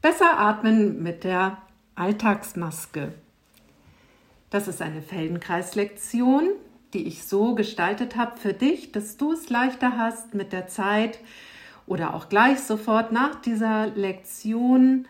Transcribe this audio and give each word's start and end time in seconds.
Besser 0.00 0.38
atmen 0.38 1.02
mit 1.02 1.24
der 1.24 1.58
Alltagsmaske. 1.96 3.14
Das 4.48 4.68
ist 4.68 4.80
eine 4.80 5.02
Feldenkreislektion, 5.02 6.50
die 6.94 7.08
ich 7.08 7.24
so 7.24 7.56
gestaltet 7.56 8.14
habe 8.14 8.36
für 8.36 8.52
dich, 8.52 8.92
dass 8.92 9.16
du 9.16 9.32
es 9.32 9.50
leichter 9.50 9.98
hast 9.98 10.34
mit 10.34 10.52
der 10.52 10.68
Zeit 10.68 11.18
oder 11.86 12.14
auch 12.14 12.28
gleich 12.28 12.60
sofort 12.60 13.10
nach 13.10 13.34
dieser 13.40 13.88
Lektion 13.88 15.08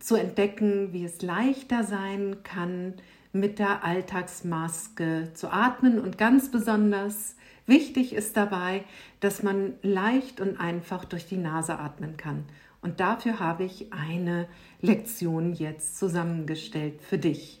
zu 0.00 0.16
entdecken, 0.16 0.92
wie 0.92 1.06
es 1.06 1.22
leichter 1.22 1.82
sein 1.82 2.42
kann, 2.42 2.94
mit 3.32 3.58
der 3.58 3.84
Alltagsmaske 3.86 5.30
zu 5.32 5.50
atmen. 5.50 5.98
Und 5.98 6.18
ganz 6.18 6.50
besonders 6.50 7.36
wichtig 7.64 8.12
ist 8.12 8.36
dabei, 8.36 8.84
dass 9.20 9.42
man 9.42 9.76
leicht 9.80 10.42
und 10.42 10.60
einfach 10.60 11.06
durch 11.06 11.26
die 11.26 11.38
Nase 11.38 11.78
atmen 11.78 12.18
kann. 12.18 12.44
Und 12.82 13.00
dafür 13.00 13.40
habe 13.40 13.64
ich 13.64 13.92
eine 13.92 14.48
Lektion 14.80 15.52
jetzt 15.52 15.98
zusammengestellt 15.98 17.02
für 17.02 17.18
dich. 17.18 17.60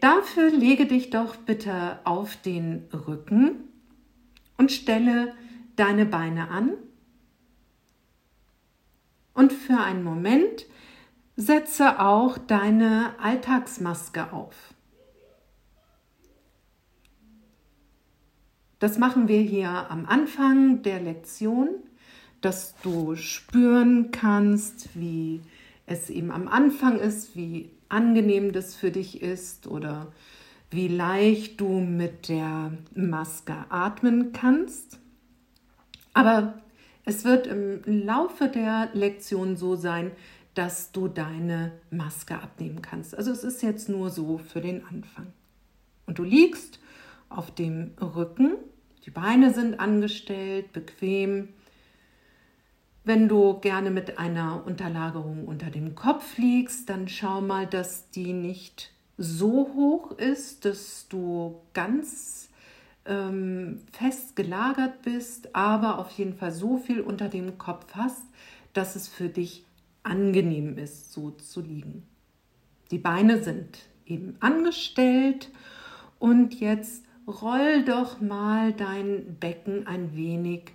Dafür 0.00 0.50
lege 0.50 0.86
dich 0.86 1.10
doch 1.10 1.36
bitte 1.36 1.98
auf 2.04 2.36
den 2.36 2.88
Rücken 2.92 3.68
und 4.56 4.72
stelle 4.72 5.34
deine 5.76 6.06
Beine 6.06 6.48
an. 6.48 6.72
Und 9.34 9.52
für 9.52 9.78
einen 9.78 10.04
Moment 10.04 10.66
setze 11.36 12.00
auch 12.00 12.38
deine 12.38 13.14
Alltagsmaske 13.18 14.32
auf. 14.32 14.74
Das 18.78 18.98
machen 18.98 19.28
wir 19.28 19.40
hier 19.40 19.90
am 19.90 20.06
Anfang 20.06 20.82
der 20.82 21.00
Lektion, 21.00 21.70
dass 22.44 22.74
du 22.82 23.16
spüren 23.16 24.10
kannst, 24.10 24.90
wie 24.94 25.40
es 25.86 26.10
eben 26.10 26.30
am 26.30 26.46
Anfang 26.48 26.98
ist, 26.98 27.34
wie 27.36 27.70
angenehm 27.88 28.52
das 28.52 28.74
für 28.74 28.90
dich 28.90 29.22
ist 29.22 29.66
oder 29.66 30.12
wie 30.70 30.88
leicht 30.88 31.60
du 31.60 31.80
mit 31.80 32.28
der 32.28 32.72
Maske 32.94 33.54
atmen 33.70 34.32
kannst. 34.32 34.98
Aber 36.12 36.60
es 37.04 37.24
wird 37.24 37.46
im 37.46 37.82
Laufe 37.86 38.48
der 38.48 38.90
Lektion 38.92 39.56
so 39.56 39.76
sein, 39.76 40.10
dass 40.54 40.92
du 40.92 41.08
deine 41.08 41.72
Maske 41.90 42.34
abnehmen 42.34 42.82
kannst. 42.82 43.16
Also 43.16 43.30
es 43.30 43.42
ist 43.42 43.62
jetzt 43.62 43.88
nur 43.88 44.10
so 44.10 44.38
für 44.38 44.60
den 44.60 44.84
Anfang. 44.86 45.32
Und 46.06 46.18
du 46.18 46.24
liegst 46.24 46.78
auf 47.28 47.54
dem 47.54 47.92
Rücken, 48.00 48.52
die 49.06 49.10
Beine 49.10 49.52
sind 49.52 49.80
angestellt, 49.80 50.72
bequem. 50.72 51.48
Wenn 53.06 53.28
du 53.28 53.60
gerne 53.60 53.90
mit 53.90 54.18
einer 54.18 54.64
Unterlagerung 54.64 55.44
unter 55.44 55.68
dem 55.68 55.94
Kopf 55.94 56.38
liegst, 56.38 56.88
dann 56.88 57.06
schau 57.06 57.42
mal, 57.42 57.66
dass 57.66 58.08
die 58.10 58.32
nicht 58.32 58.92
so 59.18 59.70
hoch 59.74 60.12
ist, 60.12 60.64
dass 60.64 61.06
du 61.08 61.60
ganz 61.74 62.48
ähm, 63.04 63.82
fest 63.92 64.36
gelagert 64.36 65.02
bist, 65.02 65.54
aber 65.54 65.98
auf 65.98 66.10
jeden 66.12 66.32
Fall 66.32 66.50
so 66.50 66.78
viel 66.78 67.02
unter 67.02 67.28
dem 67.28 67.58
Kopf 67.58 67.94
hast, 67.94 68.22
dass 68.72 68.96
es 68.96 69.06
für 69.06 69.28
dich 69.28 69.66
angenehm 70.02 70.78
ist, 70.78 71.12
so 71.12 71.30
zu 71.30 71.60
liegen. 71.60 72.04
Die 72.90 72.98
Beine 72.98 73.42
sind 73.42 73.80
eben 74.06 74.36
angestellt 74.40 75.50
und 76.18 76.58
jetzt 76.58 77.04
roll 77.26 77.84
doch 77.84 78.22
mal 78.22 78.72
dein 78.72 79.36
Becken 79.38 79.86
ein 79.86 80.16
wenig 80.16 80.72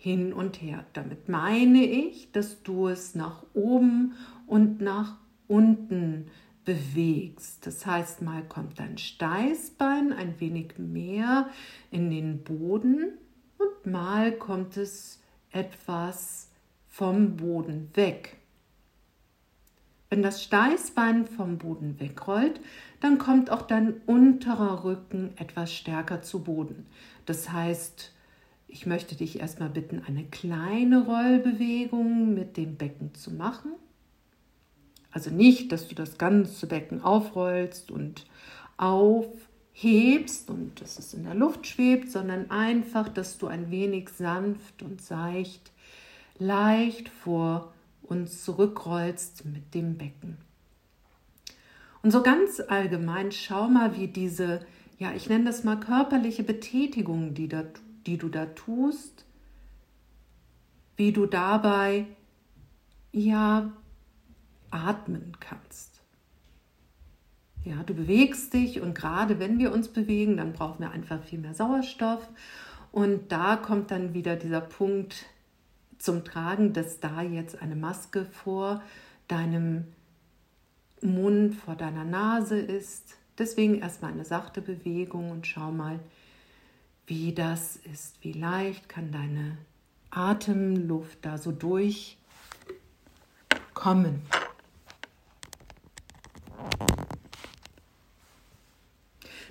hin 0.00 0.32
und 0.32 0.62
her. 0.62 0.86
Damit 0.94 1.28
meine 1.28 1.84
ich, 1.84 2.32
dass 2.32 2.62
du 2.62 2.88
es 2.88 3.14
nach 3.14 3.44
oben 3.52 4.14
und 4.46 4.80
nach 4.80 5.18
unten 5.46 6.28
bewegst. 6.64 7.66
Das 7.66 7.84
heißt, 7.84 8.22
mal 8.22 8.42
kommt 8.44 8.80
dein 8.80 8.96
Steißbein 8.96 10.14
ein 10.14 10.40
wenig 10.40 10.78
mehr 10.78 11.50
in 11.90 12.10
den 12.10 12.42
Boden 12.42 13.18
und 13.58 13.92
mal 13.92 14.32
kommt 14.32 14.78
es 14.78 15.20
etwas 15.50 16.48
vom 16.88 17.36
Boden 17.36 17.90
weg. 17.92 18.38
Wenn 20.08 20.22
das 20.22 20.42
Steißbein 20.42 21.26
vom 21.26 21.58
Boden 21.58 22.00
wegrollt, 22.00 22.60
dann 23.00 23.18
kommt 23.18 23.50
auch 23.50 23.62
dein 23.62 24.00
unterer 24.06 24.82
Rücken 24.82 25.34
etwas 25.36 25.74
stärker 25.74 26.22
zu 26.22 26.42
Boden. 26.42 26.86
Das 27.26 27.52
heißt, 27.52 28.12
ich 28.72 28.86
möchte 28.86 29.16
dich 29.16 29.40
erstmal 29.40 29.68
bitten, 29.68 30.02
eine 30.06 30.24
kleine 30.24 31.04
Rollbewegung 31.04 32.34
mit 32.34 32.56
dem 32.56 32.76
Becken 32.76 33.14
zu 33.14 33.32
machen. 33.32 33.72
Also 35.10 35.30
nicht, 35.30 35.72
dass 35.72 35.88
du 35.88 35.94
das 35.94 36.18
ganze 36.18 36.66
Becken 36.68 37.02
aufrollst 37.02 37.90
und 37.90 38.26
aufhebst 38.76 40.48
und 40.50 40.80
dass 40.80 40.98
es 40.98 41.14
in 41.14 41.24
der 41.24 41.34
Luft 41.34 41.66
schwebt, 41.66 42.10
sondern 42.10 42.50
einfach, 42.50 43.08
dass 43.08 43.38
du 43.38 43.48
ein 43.48 43.70
wenig 43.70 44.08
sanft 44.10 44.82
und 44.82 45.02
seicht, 45.02 45.72
leicht 46.38 47.08
vor 47.08 47.74
und 48.02 48.30
zurückrollst 48.30 49.44
mit 49.46 49.74
dem 49.74 49.98
Becken. 49.98 50.38
Und 52.02 52.12
so 52.12 52.22
ganz 52.22 52.60
allgemein 52.60 53.32
schau 53.32 53.68
mal, 53.68 53.96
wie 53.96 54.06
diese, 54.06 54.64
ja, 54.98 55.12
ich 55.12 55.28
nenne 55.28 55.44
das 55.46 55.64
mal 55.64 55.78
körperliche 55.78 56.44
Betätigung, 56.44 57.34
die, 57.34 57.48
da, 57.48 57.64
die 58.10 58.18
du 58.18 58.28
da 58.28 58.46
tust, 58.46 59.24
wie 60.96 61.12
du 61.12 61.26
dabei, 61.26 62.06
ja, 63.12 63.70
atmen 64.70 65.36
kannst. 65.38 66.02
Ja, 67.62 67.84
du 67.84 67.94
bewegst 67.94 68.52
dich 68.52 68.80
und 68.80 68.94
gerade 68.94 69.38
wenn 69.38 69.60
wir 69.60 69.72
uns 69.72 69.86
bewegen, 69.86 70.36
dann 70.38 70.52
brauchen 70.52 70.80
wir 70.80 70.90
einfach 70.90 71.22
viel 71.22 71.38
mehr 71.38 71.54
Sauerstoff. 71.54 72.28
Und 72.90 73.30
da 73.30 73.54
kommt 73.54 73.92
dann 73.92 74.12
wieder 74.12 74.34
dieser 74.34 74.60
Punkt, 74.60 75.26
zum 75.98 76.24
Tragen, 76.24 76.72
dass 76.72 76.98
da 76.98 77.22
jetzt 77.22 77.62
eine 77.62 77.76
Maske 77.76 78.24
vor 78.24 78.82
deinem 79.28 79.84
Mund, 81.00 81.54
vor 81.54 81.76
deiner 81.76 82.04
Nase 82.04 82.58
ist. 82.58 83.18
Deswegen 83.38 83.78
erstmal 83.80 84.10
eine 84.12 84.24
sachte 84.24 84.62
Bewegung 84.62 85.30
und 85.30 85.46
schau 85.46 85.70
mal, 85.70 86.00
wie 87.10 87.34
das 87.34 87.76
ist. 87.92 88.22
Wie 88.22 88.32
leicht 88.32 88.88
kann 88.88 89.10
deine 89.10 89.58
Atemluft 90.10 91.18
da 91.22 91.38
so 91.38 91.50
durchkommen. 91.50 92.20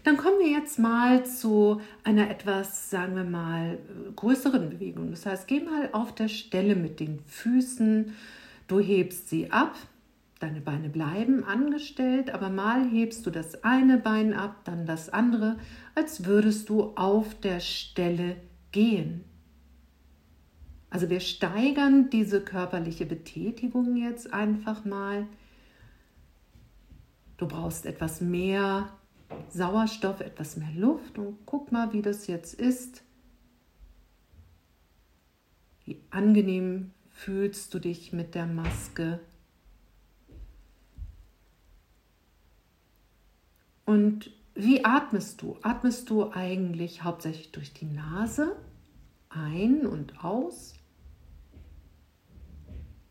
Dann 0.05 0.15
kommen 0.15 0.39
wir 0.39 0.49
jetzt 0.49 0.79
mal 0.79 1.25
zu 1.25 1.81
einer 2.05 2.29
etwas, 2.29 2.89
sagen 2.89 3.17
wir 3.17 3.25
mal, 3.25 3.77
größeren 4.15 4.69
Bewegung. 4.69 5.11
Das 5.11 5.25
heißt, 5.25 5.45
geh 5.45 5.59
mal 5.59 5.89
auf 5.91 6.15
der 6.15 6.29
Stelle 6.29 6.77
mit 6.77 7.01
den 7.01 7.19
Füßen, 7.27 8.15
du 8.69 8.79
hebst 8.79 9.27
sie 9.27 9.51
ab, 9.51 9.75
deine 10.39 10.61
Beine 10.61 10.89
bleiben 10.89 11.43
angestellt, 11.43 12.31
aber 12.31 12.49
mal 12.49 12.89
hebst 12.89 13.25
du 13.25 13.29
das 13.29 13.63
eine 13.63 13.97
Bein 13.97 14.33
ab, 14.33 14.61
dann 14.63 14.85
das 14.85 15.09
andere, 15.09 15.57
als 15.95 16.25
würdest 16.25 16.69
du 16.69 16.95
auf 16.95 17.35
der 17.41 17.59
Stelle 17.59 18.37
gehen. 18.71 19.25
Also 20.89 21.09
wir 21.09 21.19
steigern 21.19 22.09
diese 22.09 22.41
körperliche 22.41 23.05
Betätigung 23.05 23.95
jetzt 23.97 24.33
einfach 24.33 24.85
mal. 24.85 25.27
Du 27.37 27.47
brauchst 27.47 27.85
etwas 27.85 28.21
mehr 28.21 28.89
Sauerstoff, 29.49 30.21
etwas 30.21 30.57
mehr 30.57 30.71
Luft 30.75 31.19
und 31.19 31.45
guck 31.45 31.71
mal, 31.71 31.93
wie 31.93 32.01
das 32.01 32.27
jetzt 32.27 32.53
ist. 32.53 33.03
Wie 35.85 36.01
angenehm 36.09 36.91
fühlst 37.09 37.73
du 37.73 37.79
dich 37.79 38.13
mit 38.13 38.33
der 38.35 38.47
Maske? 38.47 39.19
Und 43.89 44.29
wie 44.53 44.85
atmest 44.85 45.41
du? 45.41 45.57
Atmest 45.63 46.11
du 46.11 46.31
eigentlich 46.31 47.03
hauptsächlich 47.03 47.51
durch 47.51 47.73
die 47.73 47.87
Nase 47.87 48.55
ein 49.29 49.87
und 49.87 50.23
aus? 50.23 50.75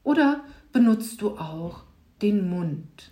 Oder 0.04 0.44
benutzt 0.72 1.20
du 1.20 1.36
auch 1.36 1.82
den 2.22 2.48
Mund 2.48 3.10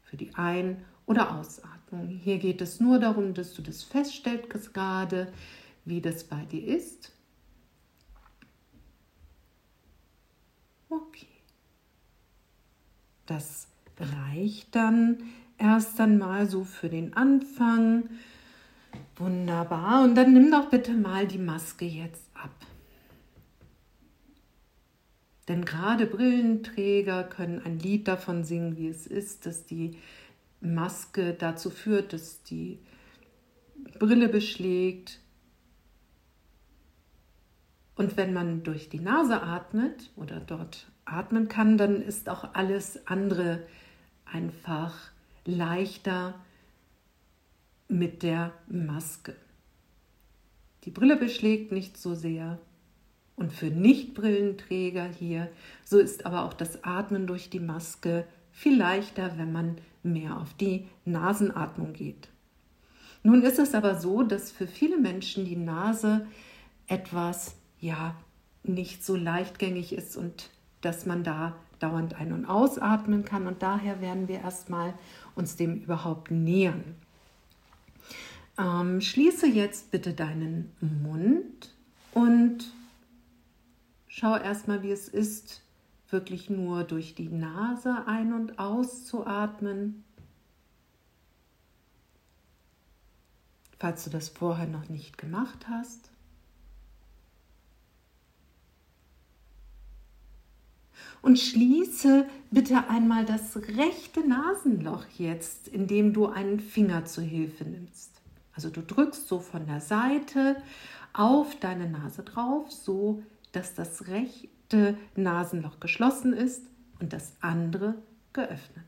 für 0.00 0.16
die 0.16 0.34
Ein- 0.34 0.84
oder 1.06 1.38
Ausatmung. 1.38 2.08
Hier 2.08 2.40
geht 2.40 2.60
es 2.60 2.80
nur 2.80 2.98
darum, 2.98 3.32
dass 3.32 3.54
du 3.54 3.62
das 3.62 3.84
feststellst 3.84 4.74
gerade, 4.74 5.32
wie 5.84 6.00
das 6.00 6.24
bei 6.24 6.44
dir 6.46 6.66
ist. 6.66 7.12
Okay. 10.88 11.28
Das 13.26 13.68
reicht 14.00 14.74
dann 14.74 15.22
erst 15.62 16.00
einmal 16.00 16.48
so 16.50 16.64
für 16.64 16.88
den 16.88 17.14
Anfang. 17.14 18.10
Wunderbar. 19.16 20.02
Und 20.02 20.16
dann 20.16 20.32
nimm 20.32 20.50
doch 20.50 20.68
bitte 20.68 20.92
mal 20.92 21.26
die 21.26 21.38
Maske 21.38 21.84
jetzt 21.84 22.28
ab. 22.34 22.50
Denn 25.48 25.64
gerade 25.64 26.06
Brillenträger 26.06 27.24
können 27.24 27.60
ein 27.64 27.78
Lied 27.78 28.08
davon 28.08 28.44
singen, 28.44 28.76
wie 28.76 28.88
es 28.88 29.06
ist, 29.06 29.46
dass 29.46 29.64
die 29.64 29.96
Maske 30.60 31.34
dazu 31.34 31.70
führt, 31.70 32.12
dass 32.12 32.42
die 32.42 32.78
Brille 33.98 34.28
beschlägt. 34.28 35.20
Und 37.94 38.16
wenn 38.16 38.32
man 38.32 38.62
durch 38.62 38.88
die 38.88 39.00
Nase 39.00 39.42
atmet 39.42 40.10
oder 40.16 40.40
dort 40.40 40.90
atmen 41.04 41.48
kann, 41.48 41.76
dann 41.76 42.00
ist 42.00 42.28
auch 42.28 42.54
alles 42.54 43.06
andere 43.06 43.62
einfach 44.24 45.11
leichter 45.44 46.34
mit 47.88 48.22
der 48.22 48.52
Maske. 48.68 49.36
Die 50.84 50.90
Brille 50.90 51.16
beschlägt 51.16 51.72
nicht 51.72 51.96
so 51.96 52.14
sehr. 52.14 52.58
Und 53.36 53.52
für 53.52 53.66
Nichtbrillenträger 53.66 55.06
hier, 55.06 55.50
so 55.84 55.98
ist 55.98 56.26
aber 56.26 56.44
auch 56.44 56.52
das 56.52 56.84
Atmen 56.84 57.26
durch 57.26 57.50
die 57.50 57.60
Maske 57.60 58.26
viel 58.50 58.76
leichter, 58.76 59.38
wenn 59.38 59.52
man 59.52 59.78
mehr 60.02 60.38
auf 60.38 60.54
die 60.54 60.86
Nasenatmung 61.04 61.92
geht. 61.92 62.28
Nun 63.22 63.42
ist 63.42 63.58
es 63.58 63.74
aber 63.74 63.98
so, 63.98 64.22
dass 64.22 64.50
für 64.50 64.66
viele 64.66 64.98
Menschen 64.98 65.44
die 65.44 65.56
Nase 65.56 66.26
etwas, 66.86 67.54
ja, 67.80 68.16
nicht 68.64 69.04
so 69.04 69.16
leichtgängig 69.16 69.92
ist 69.92 70.16
und 70.16 70.50
dass 70.80 71.06
man 71.06 71.24
da 71.24 71.56
dauernd 71.82 72.14
ein- 72.14 72.32
und 72.32 72.46
ausatmen 72.46 73.24
kann. 73.24 73.46
Und 73.46 73.62
daher 73.62 74.00
werden 74.00 74.28
wir 74.28 74.40
erstmal 74.40 74.94
uns 75.34 75.56
dem 75.56 75.82
überhaupt 75.82 76.30
nähern. 76.30 76.96
Ähm, 78.58 79.00
schließe 79.00 79.46
jetzt 79.46 79.90
bitte 79.90 80.12
deinen 80.12 80.70
Mund 80.80 81.74
und 82.12 82.72
schau 84.06 84.36
erstmal, 84.36 84.82
wie 84.82 84.90
es 84.90 85.08
ist, 85.08 85.62
wirklich 86.10 86.50
nur 86.50 86.84
durch 86.84 87.14
die 87.14 87.30
Nase 87.30 88.06
ein- 88.06 88.34
und 88.34 88.58
auszuatmen. 88.58 90.04
Falls 93.78 94.04
du 94.04 94.10
das 94.10 94.28
vorher 94.28 94.68
noch 94.68 94.88
nicht 94.88 95.18
gemacht 95.18 95.66
hast. 95.68 96.11
Und 101.22 101.38
schließe 101.38 102.26
bitte 102.50 102.88
einmal 102.88 103.24
das 103.24 103.56
rechte 103.56 104.26
Nasenloch 104.28 105.04
jetzt, 105.16 105.68
indem 105.68 106.12
du 106.12 106.26
einen 106.26 106.58
Finger 106.58 107.04
zur 107.04 107.22
Hilfe 107.22 107.64
nimmst. 107.64 108.20
Also 108.52 108.68
du 108.68 108.82
drückst 108.82 109.28
so 109.28 109.38
von 109.38 109.66
der 109.66 109.80
Seite 109.80 110.56
auf 111.12 111.58
deine 111.60 111.88
Nase 111.88 112.22
drauf, 112.22 112.70
so 112.70 113.22
dass 113.52 113.74
das 113.74 114.08
rechte 114.08 114.96
Nasenloch 115.14 115.78
geschlossen 115.78 116.32
ist 116.32 116.66
und 116.98 117.12
das 117.12 117.34
andere 117.40 117.94
geöffnet. 118.32 118.84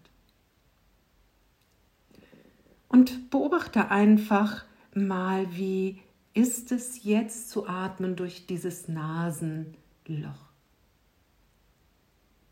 Und 2.89 3.31
beobachte 3.31 3.91
einfach 3.91 4.65
mal, 4.95 5.47
wie 5.57 6.01
ist 6.33 6.73
es 6.73 7.05
jetzt 7.05 7.51
zu 7.51 7.69
atmen 7.69 8.17
durch 8.17 8.47
dieses 8.47 8.89
Nasenloch. 8.89 10.54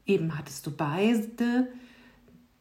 Eben 0.07 0.37
hattest 0.37 0.67
du 0.67 0.71
beide 0.71 1.69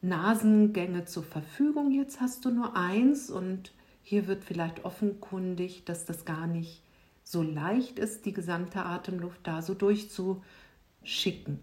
Nasengänge 0.02 1.06
zur 1.06 1.24
Verfügung, 1.24 1.92
jetzt 1.92 2.22
hast 2.22 2.46
du 2.46 2.52
nur 2.52 2.76
eins 2.76 3.30
und 3.30 3.72
hier 4.04 4.28
wird 4.28 4.44
vielleicht 4.44 4.84
offenkundig, 4.84 5.86
dass 5.86 6.06
das 6.06 6.26
gar 6.26 6.48
nicht 6.48 6.84
so 7.24 7.44
leicht 7.44 8.00
ist, 8.00 8.26
die 8.26 8.34
gesamte 8.34 8.84
Atemluft 8.84 9.40
da 9.44 9.62
so 9.62 9.74
durchzuschicken. 9.74 11.60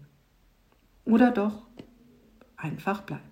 Oder 1.05 1.31
doch 1.31 1.67
einfach 2.55 3.01
bleibt. 3.01 3.28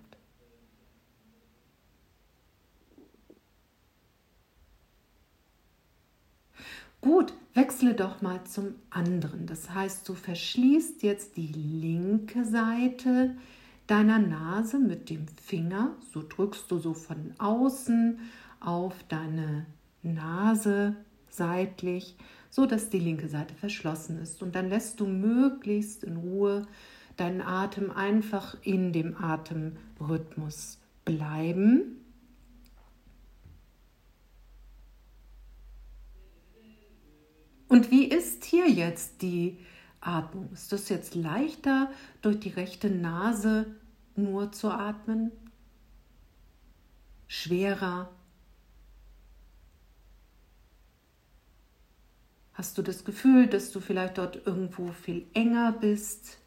Gut, 7.00 7.32
wechsle 7.54 7.94
doch 7.94 8.22
mal 8.22 8.42
zum 8.44 8.74
anderen. 8.90 9.46
Das 9.46 9.70
heißt, 9.70 10.08
du 10.08 10.14
verschließt 10.14 11.02
jetzt 11.02 11.36
die 11.36 11.46
linke 11.46 12.44
Seite 12.44 13.36
deiner 13.86 14.18
Nase 14.18 14.78
mit 14.78 15.08
dem 15.08 15.26
Finger. 15.28 15.92
So 16.12 16.24
drückst 16.28 16.70
du 16.70 16.78
so 16.78 16.94
von 16.94 17.34
außen 17.38 18.18
auf 18.58 18.94
deine 19.08 19.66
Nase 20.02 20.96
seitlich, 21.30 22.16
so 22.50 22.66
dass 22.66 22.90
die 22.90 22.98
linke 22.98 23.28
Seite 23.28 23.54
verschlossen 23.54 24.20
ist. 24.20 24.42
Und 24.42 24.56
dann 24.56 24.68
lässt 24.68 24.98
du 24.98 25.06
möglichst 25.06 26.02
in 26.02 26.16
Ruhe 26.16 26.66
deinen 27.16 27.42
Atem 27.42 27.90
einfach 27.92 28.56
in 28.62 28.92
dem 28.92 29.16
Atemrhythmus 29.16 30.78
bleiben. 31.04 31.96
Und 37.68 37.90
wie 37.90 38.04
ist 38.04 38.44
hier 38.44 38.68
jetzt 38.68 39.22
die 39.22 39.58
Atmung? 40.00 40.50
Ist 40.52 40.72
das 40.72 40.88
jetzt 40.88 41.14
leichter, 41.14 41.90
durch 42.22 42.40
die 42.40 42.48
rechte 42.48 42.90
Nase 42.90 43.66
nur 44.16 44.52
zu 44.52 44.70
atmen? 44.70 45.30
Schwerer? 47.26 48.10
Hast 52.54 52.76
du 52.78 52.82
das 52.82 53.04
Gefühl, 53.04 53.46
dass 53.46 53.70
du 53.70 53.80
vielleicht 53.80 54.18
dort 54.18 54.46
irgendwo 54.46 54.88
viel 54.88 55.26
enger 55.34 55.72
bist? 55.72 56.38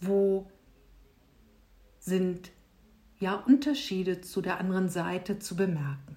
Wo 0.00 0.50
sind 2.00 2.50
ja 3.18 3.34
Unterschiede 3.34 4.22
zu 4.22 4.40
der 4.40 4.58
anderen 4.58 4.88
Seite 4.88 5.38
zu 5.38 5.54
bemerken? 5.54 6.16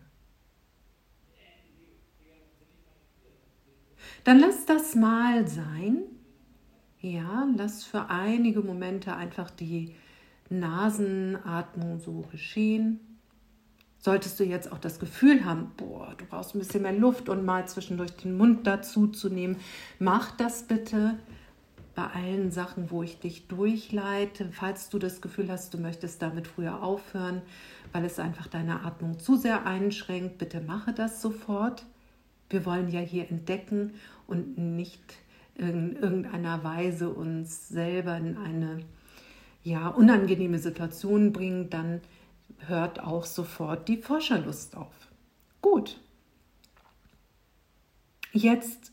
Dann 4.23 4.39
lass 4.39 4.65
das 4.65 4.95
mal 4.95 5.47
sein. 5.47 6.03
Ja, 7.01 7.47
lass 7.57 7.83
für 7.83 8.09
einige 8.09 8.61
Momente 8.61 9.15
einfach 9.15 9.49
die 9.49 9.93
Nasenatmung 10.49 11.99
so 11.99 12.23
geschehen. 12.31 12.99
Solltest 13.99 14.39
du 14.39 14.43
jetzt 14.43 14.71
auch 14.71 14.77
das 14.77 14.99
Gefühl 14.99 15.45
haben, 15.45 15.71
boah, 15.77 16.13
du 16.17 16.25
brauchst 16.25 16.55
ein 16.55 16.59
bisschen 16.59 16.83
mehr 16.83 16.93
Luft 16.93 17.29
und 17.29 17.45
mal 17.45 17.67
zwischendurch 17.67 18.11
den 18.17 18.37
Mund 18.37 18.67
dazu 18.67 19.07
zu 19.07 19.29
nehmen, 19.29 19.57
mach 19.99 20.31
das 20.31 20.63
bitte 20.63 21.17
bei 21.95 22.07
allen 22.07 22.51
Sachen, 22.51 22.91
wo 22.91 23.03
ich 23.03 23.19
dich 23.19 23.47
durchleite. 23.47 24.49
Falls 24.51 24.89
du 24.89 24.99
das 24.99 25.21
Gefühl 25.21 25.49
hast, 25.49 25.73
du 25.73 25.77
möchtest 25.77 26.21
damit 26.21 26.47
früher 26.47 26.81
aufhören, 26.81 27.41
weil 27.91 28.03
es 28.03 28.19
einfach 28.19 28.47
deine 28.47 28.83
Atmung 28.83 29.19
zu 29.19 29.35
sehr 29.35 29.65
einschränkt, 29.65 30.37
bitte 30.37 30.59
mache 30.59 30.93
das 30.93 31.21
sofort. 31.21 31.85
Wir 32.53 32.65
wollen 32.65 32.89
ja 32.89 32.99
hier 32.99 33.29
entdecken 33.29 33.93
und 34.27 34.57
nicht 34.57 35.17
in 35.55 35.95
irgendeiner 35.95 36.63
Weise 36.63 37.09
uns 37.09 37.67
selber 37.67 38.15
in 38.15 38.37
eine 38.37 38.79
ja, 39.63 39.87
unangenehme 39.87 40.59
Situation 40.59 41.33
bringen, 41.33 41.71
dann 41.71 42.01
hört 42.67 42.99
auch 42.99 43.25
sofort 43.25 43.87
die 43.87 43.97
Forscherlust 43.97 44.77
auf. 44.77 44.93
Gut. 45.61 45.99
Jetzt 48.33 48.91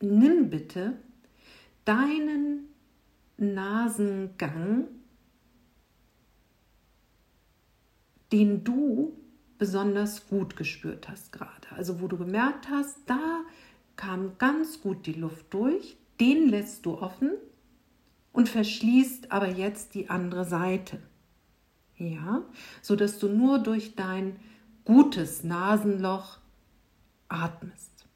nimm 0.00 0.48
bitte 0.48 0.94
deinen 1.84 2.68
Nasengang, 3.36 4.88
den 8.32 8.64
du 8.64 9.16
besonders 9.58 10.28
gut 10.28 10.56
gespürt 10.56 11.08
hast 11.08 11.32
gerade. 11.32 11.68
Also 11.74 12.00
wo 12.00 12.08
du 12.08 12.16
gemerkt 12.16 12.68
hast, 12.70 12.98
da 13.06 13.40
kam 13.96 14.36
ganz 14.38 14.80
gut 14.80 15.06
die 15.06 15.12
Luft 15.12 15.52
durch, 15.54 15.96
den 16.20 16.48
lässt 16.48 16.86
du 16.86 16.98
offen 16.98 17.30
und 18.32 18.48
verschließt 18.48 19.30
aber 19.32 19.48
jetzt 19.48 19.94
die 19.94 20.10
andere 20.10 20.44
Seite. 20.44 21.00
Ja, 21.96 22.42
so 22.82 22.96
dass 22.96 23.18
du 23.18 23.28
nur 23.28 23.60
durch 23.60 23.94
dein 23.94 24.36
gutes 24.84 25.44
Nasenloch 25.44 26.38
atmest. 27.28 28.06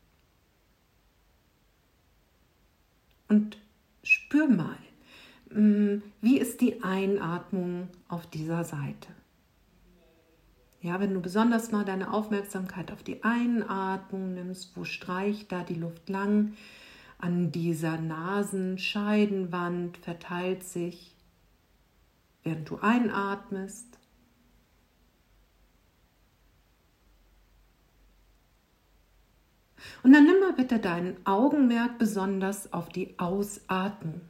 Und 3.29 3.59
spür 4.03 4.49
mal, 4.49 4.79
mm, 5.51 6.03
wie 6.21 6.39
ist 6.39 6.61
die 6.61 6.83
Einatmung 6.83 7.89
auf 8.09 8.27
dieser 8.27 8.65
Seite? 8.65 9.09
Ja, 10.81 11.01
wenn 11.01 11.13
du 11.13 11.21
besonders 11.21 11.73
mal 11.73 11.85
deine 11.85 12.13
Aufmerksamkeit 12.13 12.93
auf 12.93 13.03
die 13.03 13.25
Einatmung 13.25 14.35
nimmst, 14.35 14.77
wo 14.77 14.85
streicht 14.85 15.51
da 15.51 15.65
die 15.65 15.75
Luft 15.75 16.09
lang, 16.09 16.53
an 17.19 17.51
dieser 17.51 17.99
Nasenscheidenwand 17.99 19.97
verteilt 19.99 20.63
sich, 20.63 21.17
während 22.45 22.71
du 22.71 22.79
einatmest. 22.79 23.99
Und 30.05 30.13
dann 30.13 30.27
nimm 30.27 30.39
mal 30.39 30.53
bitte 30.53 30.79
dein 30.79 31.17
Augenmerk 31.27 31.99
besonders 31.99 32.73
auf 32.73 32.89
die 32.89 33.19
Ausatmung. 33.19 34.21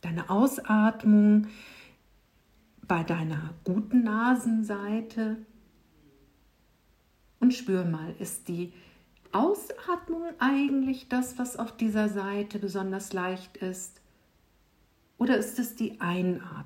Deine 0.00 0.30
Ausatmung 0.30 1.48
bei 2.90 3.04
deiner 3.04 3.54
guten 3.62 4.02
Nasenseite. 4.02 5.36
Und 7.38 7.54
spür 7.54 7.84
mal, 7.84 8.16
ist 8.18 8.48
die 8.48 8.72
Ausatmung 9.30 10.24
eigentlich 10.40 11.08
das, 11.08 11.38
was 11.38 11.56
auf 11.56 11.76
dieser 11.76 12.08
Seite 12.08 12.58
besonders 12.58 13.12
leicht 13.12 13.58
ist? 13.58 14.00
Oder 15.18 15.36
ist 15.36 15.60
es 15.60 15.76
die 15.76 16.00
Einatmung? 16.00 16.64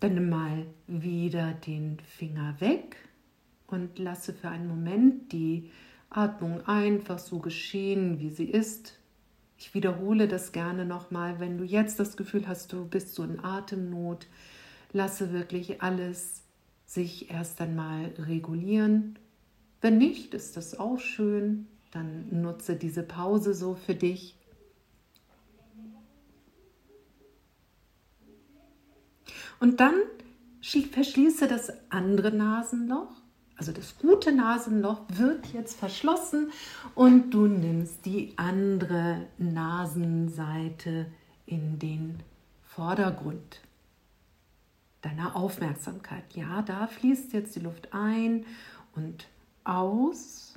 Dann 0.00 0.14
nimm 0.14 0.28
mal 0.28 0.66
wieder 0.86 1.52
den 1.52 1.98
Finger 2.00 2.56
weg 2.60 2.96
und 3.66 3.98
lasse 3.98 4.32
für 4.32 4.48
einen 4.48 4.68
Moment 4.68 5.32
die 5.32 5.70
Atmung 6.10 6.66
einfach 6.66 7.18
so 7.18 7.38
geschehen, 7.40 8.20
wie 8.20 8.30
sie 8.30 8.48
ist. 8.48 8.98
Ich 9.58 9.74
wiederhole 9.74 10.28
das 10.28 10.52
gerne 10.52 10.84
nochmal, 10.84 11.40
wenn 11.40 11.58
du 11.58 11.64
jetzt 11.64 11.98
das 11.98 12.16
Gefühl 12.16 12.46
hast, 12.46 12.72
du 12.72 12.86
bist 12.86 13.14
so 13.14 13.24
in 13.24 13.44
Atemnot, 13.44 14.28
lasse 14.92 15.32
wirklich 15.32 15.82
alles 15.82 16.44
sich 16.86 17.30
erst 17.30 17.60
einmal 17.60 18.12
regulieren. 18.18 19.18
Wenn 19.80 19.98
nicht, 19.98 20.32
ist 20.32 20.56
das 20.56 20.78
auch 20.78 21.00
schön. 21.00 21.66
Dann 21.90 22.40
nutze 22.40 22.76
diese 22.76 23.02
Pause 23.02 23.52
so 23.52 23.74
für 23.74 23.94
dich. 23.94 24.37
Und 29.60 29.80
dann 29.80 29.94
verschließe 30.60 31.48
das 31.48 31.72
andere 31.90 32.32
Nasenloch. 32.32 33.12
Also 33.56 33.72
das 33.72 33.98
gute 33.98 34.30
Nasenloch 34.30 35.00
wird 35.08 35.46
jetzt 35.52 35.76
verschlossen 35.76 36.52
und 36.94 37.30
du 37.30 37.48
nimmst 37.48 38.06
die 38.06 38.34
andere 38.36 39.26
Nasenseite 39.36 41.06
in 41.44 41.78
den 41.80 42.20
Vordergrund 42.62 43.60
deiner 45.00 45.34
Aufmerksamkeit. 45.34 46.22
Ja, 46.34 46.62
da 46.62 46.86
fließt 46.86 47.32
jetzt 47.32 47.56
die 47.56 47.60
Luft 47.60 47.92
ein 47.92 48.46
und 48.94 49.26
aus. 49.64 50.47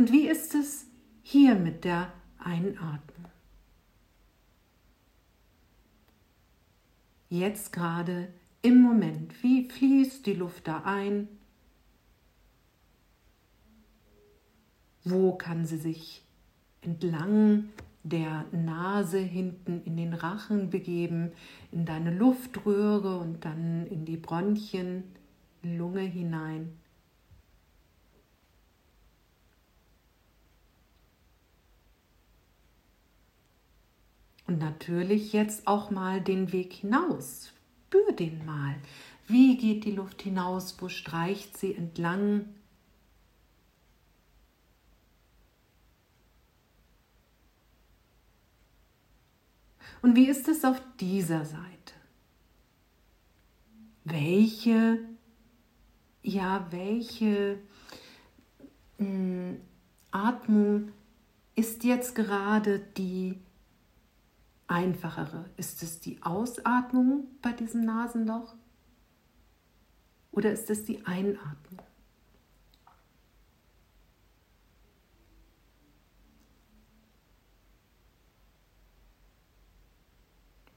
Und 0.00 0.12
wie 0.12 0.28
ist 0.28 0.54
es 0.54 0.86
hier 1.22 1.54
mit 1.54 1.84
der 1.84 2.10
Einatmung? 2.38 3.30
Jetzt 7.28 7.70
gerade 7.70 8.28
im 8.62 8.80
Moment, 8.80 9.42
wie 9.42 9.68
fließt 9.68 10.24
die 10.24 10.32
Luft 10.32 10.68
da 10.68 10.84
ein? 10.86 11.28
Wo 15.04 15.34
kann 15.34 15.66
sie 15.66 15.76
sich 15.76 16.24
entlang 16.80 17.64
der 18.02 18.46
Nase 18.52 19.18
hinten 19.18 19.82
in 19.84 19.98
den 19.98 20.14
Rachen 20.14 20.70
begeben, 20.70 21.32
in 21.72 21.84
deine 21.84 22.16
Luftröhre 22.16 23.18
und 23.18 23.44
dann 23.44 23.86
in 23.88 24.06
die 24.06 24.16
Bronchien, 24.16 25.04
Lunge 25.62 26.00
hinein? 26.00 26.79
Und 34.50 34.58
natürlich 34.58 35.32
jetzt 35.32 35.68
auch 35.68 35.92
mal 35.92 36.20
den 36.20 36.50
Weg 36.50 36.72
hinaus. 36.72 37.52
Spür 37.86 38.10
den 38.10 38.44
mal. 38.44 38.74
Wie 39.28 39.56
geht 39.56 39.84
die 39.84 39.92
Luft 39.92 40.22
hinaus? 40.22 40.74
Wo 40.80 40.88
streicht 40.88 41.56
sie 41.56 41.72
entlang? 41.72 42.46
Und 50.02 50.16
wie 50.16 50.26
ist 50.26 50.48
es 50.48 50.64
auf 50.64 50.82
dieser 50.98 51.44
Seite? 51.44 51.94
Welche, 54.02 54.98
ja, 56.24 56.66
welche 56.72 57.60
mh, 58.98 59.06
hm, 59.06 59.60
Atmung 60.10 60.90
ist 61.54 61.84
jetzt 61.84 62.16
gerade 62.16 62.80
die 62.96 63.38
einfachere? 64.70 65.50
Ist 65.56 65.82
es 65.82 66.00
die 66.00 66.22
Ausatmung 66.22 67.24
bei 67.42 67.52
diesem 67.52 67.84
Nasenloch 67.84 68.54
oder 70.30 70.52
ist 70.52 70.70
es 70.70 70.84
die 70.84 71.04
Einatmung? 71.04 71.82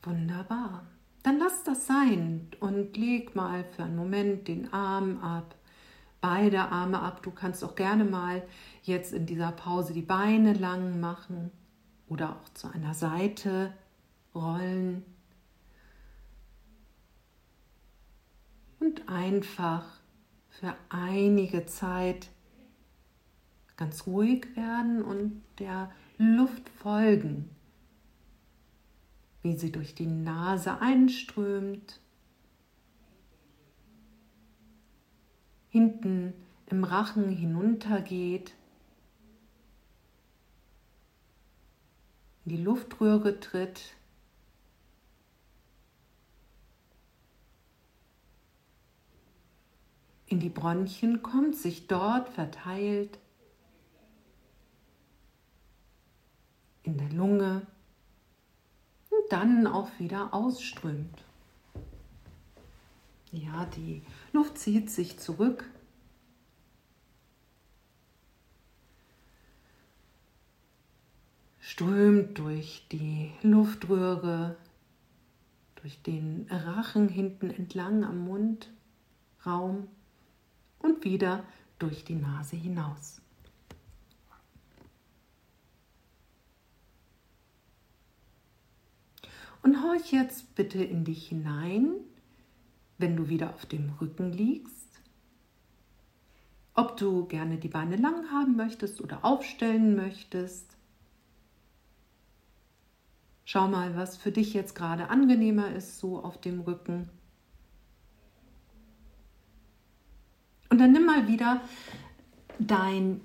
Wunderbar. 0.02 0.86
Dann 1.22 1.40
lass 1.40 1.64
das 1.64 1.88
sein 1.88 2.50
und 2.60 2.98
leg 2.98 3.36
mal 3.36 3.64
für 3.64 3.84
einen 3.84 3.96
Moment 3.96 4.50
den 4.50 4.74
Arm 4.74 5.20
ab, 5.20 5.56
beide 6.20 6.60
Arme 6.60 7.00
ab. 7.00 7.24
Du 7.24 7.32
kannst 7.32 7.64
auch 7.64 7.76
gerne 7.76 8.04
mal 8.04 8.44
jetzt 8.82 9.14
in 9.14 9.26
dieser 9.26 9.54
Pause 9.54 9.94
die 9.94 10.02
Beine 10.02 10.54
lang 10.54 11.00
machen 11.00 11.52
oder 12.08 12.32
auch 12.36 12.50
zu 12.50 12.68
einer 12.68 12.94
Seite 12.94 13.72
rollen 14.36 15.04
und 18.80 19.08
einfach 19.08 19.86
für 20.50 20.76
einige 20.90 21.66
Zeit 21.66 22.30
ganz 23.78 24.06
ruhig 24.06 24.56
werden 24.56 25.02
und 25.02 25.42
der 25.60 25.92
Luft 26.18 26.70
folgen, 26.70 27.50
wie 29.42 29.58
sie 29.58 29.72
durch 29.72 29.96
die 29.96 30.08
Nase 30.08 30.80
einströmt, 30.80 32.00
hinten 35.70 36.34
im 36.68 36.84
Rachen 36.84 37.30
hinuntergeht, 37.30 38.54
in 42.46 42.58
die 42.58 42.64
Luftröhre 42.64 43.40
tritt 43.40 43.96
in 50.34 50.40
die 50.40 50.50
Bronchien 50.50 51.22
kommt, 51.22 51.56
sich 51.56 51.86
dort 51.86 52.28
verteilt, 52.28 53.20
in 56.82 56.98
der 56.98 57.10
Lunge 57.10 57.68
und 59.12 59.32
dann 59.32 59.68
auch 59.68 59.92
wieder 60.00 60.34
ausströmt. 60.34 61.24
Ja, 63.32 63.68
die 63.78 64.02
Luft 64.32 64.58
zieht 64.58 64.90
sich 64.90 65.20
zurück. 65.20 65.70
Strömt 71.60 72.40
durch 72.40 72.88
die 72.92 73.32
Luftröhre, 73.44 74.58
durch 75.76 76.02
den 76.02 76.48
Rachen 76.50 77.08
hinten 77.08 77.52
entlang 77.52 78.04
am 78.04 78.26
Mundraum 78.26 79.90
und 80.84 81.04
wieder 81.04 81.44
durch 81.80 82.04
die 82.04 82.16
Nase 82.16 82.56
hinaus. 82.56 83.20
Und 89.64 89.82
horch 89.82 90.12
jetzt 90.12 90.56
bitte 90.56 90.84
in 90.84 91.06
dich 91.06 91.30
hinein, 91.30 91.96
wenn 92.98 93.16
du 93.16 93.30
wieder 93.30 93.54
auf 93.54 93.66
dem 93.66 93.90
Rücken 94.02 94.32
liegst. 94.32 95.02
Ob 96.76 96.98
du 96.98 97.26
gerne 97.26 97.58
die 97.58 97.70
Beine 97.70 97.96
lang 97.96 98.30
haben 98.30 98.56
möchtest 98.56 99.02
oder 99.02 99.24
aufstellen 99.24 99.96
möchtest. 99.96 100.76
Schau 103.46 103.68
mal, 103.68 103.96
was 103.96 104.18
für 104.18 104.32
dich 104.32 104.54
jetzt 104.54 104.76
gerade 104.76 105.10
angenehmer 105.10 105.74
ist, 105.74 106.00
so 106.00 106.22
auf 106.22 106.42
dem 106.42 106.62
Rücken. 106.62 107.10
Dann 110.84 110.92
nimm 110.92 111.06
mal 111.06 111.30
wieder 111.30 111.62
dein 112.60 113.22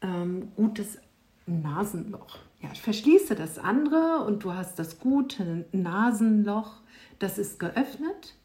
ähm, 0.00 0.52
gutes 0.56 0.96
Nasenloch. 1.44 2.38
Ja, 2.62 2.70
ich 2.72 2.80
verschließe 2.80 3.34
das 3.34 3.58
andere 3.58 4.24
und 4.26 4.42
du 4.42 4.54
hast 4.54 4.78
das 4.78 4.98
gute 4.98 5.66
Nasenloch, 5.72 6.76
das 7.18 7.36
ist 7.36 7.58
geöffnet. 7.58 8.36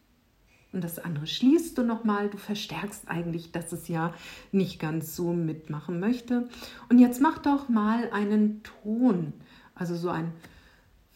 Und 0.73 0.83
das 0.83 0.99
andere 0.99 1.25
schließt 1.25 1.77
du 1.77 1.83
nochmal. 1.83 2.29
Du 2.29 2.37
verstärkst 2.37 3.07
eigentlich, 3.07 3.53
dass 3.53 3.71
es 3.71 3.87
ja 3.87 4.13
nicht 4.51 4.77
ganz 4.77 5.15
so 5.15 5.31
mitmachen 5.31 6.01
möchte. 6.01 6.49
Und 6.89 6.99
jetzt 6.99 7.21
mach 7.21 7.37
doch 7.37 7.69
mal 7.69 8.09
einen 8.11 8.61
Ton. 8.83 9.31
Also 9.73 9.95
so 9.95 10.09
ein 10.09 10.33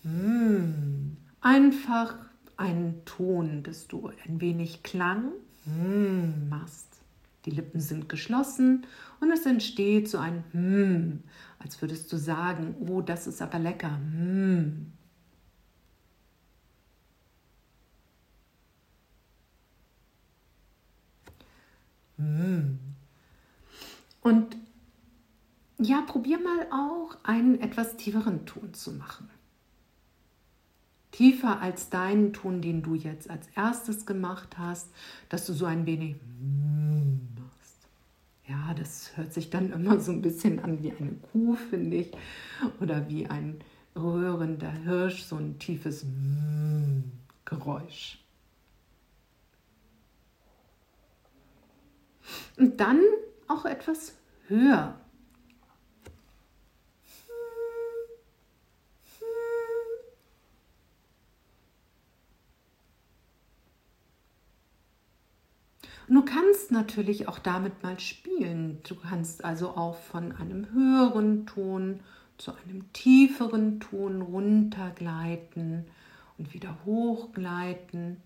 mm, 0.04 1.18
einfach 1.42 2.16
einen 2.56 3.04
Ton, 3.04 3.64
dass 3.64 3.90
du 3.90 4.12
ein 4.26 4.40
wenig 4.40 4.82
Klang 4.82 5.34
mm, 5.66 6.50
machst. 6.50 6.88
Die 7.46 7.52
Lippen 7.52 7.80
sind 7.80 8.10
geschlossen 8.10 8.86
und 9.20 9.32
es 9.32 9.46
entsteht 9.46 10.10
so 10.10 10.18
ein 10.18 10.44
mm, 10.54 11.24
als 11.60 11.82
würdest 11.82 12.12
du 12.12 12.18
sagen, 12.18 12.76
oh, 12.80 13.02
das 13.02 13.28
ist 13.28 13.42
aber 13.42 13.60
lecker. 13.60 13.98
Mm. 13.98 14.92
Und 24.22 24.56
ja, 25.78 26.02
probier 26.02 26.40
mal 26.40 26.68
auch 26.72 27.18
einen 27.24 27.60
etwas 27.62 27.98
tieferen 27.98 28.46
Ton 28.46 28.74
zu 28.74 28.94
machen. 28.94 29.30
Tiefer 31.16 31.62
als 31.62 31.90
deinen 31.90 32.34
Ton, 32.34 32.62
den 32.62 32.82
du 32.82 32.94
jetzt 32.94 33.30
als 33.30 33.48
erstes 33.56 34.06
gemacht 34.06 34.58
hast, 34.58 34.90
dass 35.30 35.46
du 35.46 35.54
so 35.54 35.64
ein 35.64 35.86
wenig 35.86 36.18
machst. 37.40 37.88
Ja, 38.46 38.74
das 38.74 39.16
hört 39.16 39.34
sich 39.34 39.50
dann 39.50 39.72
immer 39.72 39.98
so 40.02 40.12
ein 40.12 40.22
bisschen 40.22 40.60
an 40.60 40.84
wie 40.84 40.92
eine 40.92 41.14
Kuh, 41.32 41.56
finde 41.56 41.96
ich, 41.96 42.12
oder 42.82 43.08
wie 43.08 43.28
ein 43.28 43.62
rührender 43.96 44.70
Hirsch, 44.70 45.24
so 45.24 45.38
ein 45.38 45.58
tiefes 45.58 46.06
Geräusch. 47.46 48.20
Und 52.58 52.82
dann 52.82 53.00
auch 53.48 53.64
etwas 53.64 54.16
höher. 54.50 55.00
Kannst 66.56 66.72
natürlich 66.72 67.28
auch 67.28 67.38
damit 67.38 67.84
mal 67.84 68.00
spielen. 68.00 68.80
Du 68.88 68.96
kannst 68.96 69.44
also 69.44 69.72
auch 69.72 69.98
von 69.98 70.32
einem 70.32 70.72
höheren 70.72 71.46
Ton 71.46 72.00
zu 72.38 72.54
einem 72.54 72.94
tieferen 72.94 73.82
Ton 73.82 74.22
runtergleiten 74.22 75.86
und 76.38 76.54
wieder 76.54 76.78
hochgleiten. 76.86 78.22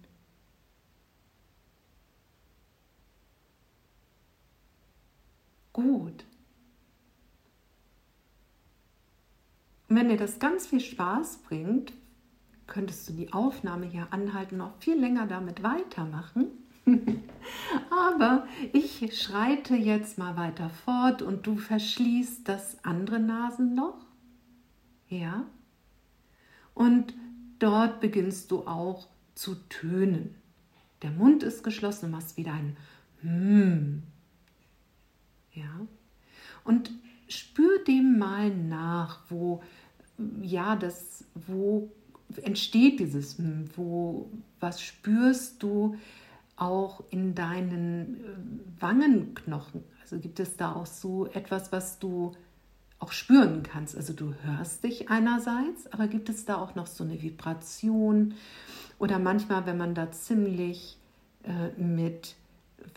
gut. 5.71 6.25
Und 9.87 9.95
wenn 9.95 10.09
dir 10.09 10.17
das 10.17 10.39
ganz 10.39 10.67
viel 10.67 10.81
Spaß 10.81 11.37
bringt, 11.47 11.93
könntest 12.67 13.07
du 13.07 13.13
die 13.13 13.31
Aufnahme 13.31 13.85
hier 13.85 14.07
anhalten, 14.11 14.57
noch 14.57 14.75
viel 14.79 14.99
länger 14.99 15.25
damit 15.25 15.63
weitermachen. 15.63 16.68
Aber 17.89 18.47
ich 18.73 19.19
schreite 19.19 19.75
jetzt 19.75 20.17
mal 20.17 20.37
weiter 20.37 20.69
fort 20.69 21.21
und 21.21 21.45
du 21.47 21.55
verschließt 21.55 22.47
das 22.47 22.83
andere 22.83 23.19
Nasenloch. 23.19 24.05
Ja. 25.07 25.45
Und 26.73 27.13
dort 27.59 27.99
beginnst 27.99 28.51
du 28.51 28.67
auch 28.67 29.07
zu 29.35 29.55
tönen. 29.69 30.35
Der 31.01 31.11
Mund 31.11 31.43
ist 31.43 31.63
geschlossen, 31.63 32.07
du 32.07 32.11
machst 32.11 32.37
wieder 32.37 32.53
ein 32.53 32.75
Hmm. 33.21 34.03
Ja? 35.51 35.87
Und 36.63 36.91
spür 37.27 37.83
dem 37.85 38.17
mal 38.17 38.49
nach, 38.49 39.21
wo, 39.29 39.61
ja, 40.41 40.75
das, 40.75 41.25
wo 41.35 41.91
entsteht 42.43 42.99
dieses, 42.99 43.37
wo, 43.75 44.29
was 44.59 44.81
spürst 44.81 45.61
du 45.63 45.97
auch 46.59 47.03
in 47.09 47.35
deinen 47.35 48.15
äh, 48.17 48.81
Wangenknochen? 48.81 49.83
Also 50.01 50.19
gibt 50.19 50.39
es 50.39 50.57
da 50.57 50.73
auch 50.73 50.85
so 50.85 51.27
etwas, 51.27 51.71
was 51.71 51.99
du 51.99 52.33
auch 52.99 53.11
spüren 53.11 53.63
kannst. 53.63 53.95
Also 53.95 54.13
du 54.13 54.33
hörst 54.43 54.83
dich 54.83 55.09
einerseits, 55.09 55.91
aber 55.91 56.07
gibt 56.07 56.29
es 56.29 56.45
da 56.45 56.57
auch 56.57 56.75
noch 56.75 56.87
so 56.87 57.03
eine 57.03 57.21
Vibration 57.21 58.33
oder 58.97 59.19
manchmal, 59.19 59.65
wenn 59.65 59.77
man 59.77 59.95
da 59.95 60.11
ziemlich 60.11 60.97
äh, 61.43 61.81
mit 61.81 62.35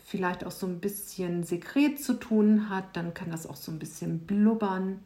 vielleicht 0.05 0.45
auch 0.45 0.51
so 0.51 0.67
ein 0.67 0.79
bisschen 0.79 1.43
Sekret 1.43 2.03
zu 2.03 2.13
tun 2.13 2.69
hat, 2.69 2.95
dann 2.95 3.13
kann 3.13 3.31
das 3.31 3.47
auch 3.47 3.55
so 3.55 3.71
ein 3.71 3.79
bisschen 3.79 4.19
blubbern 4.19 4.99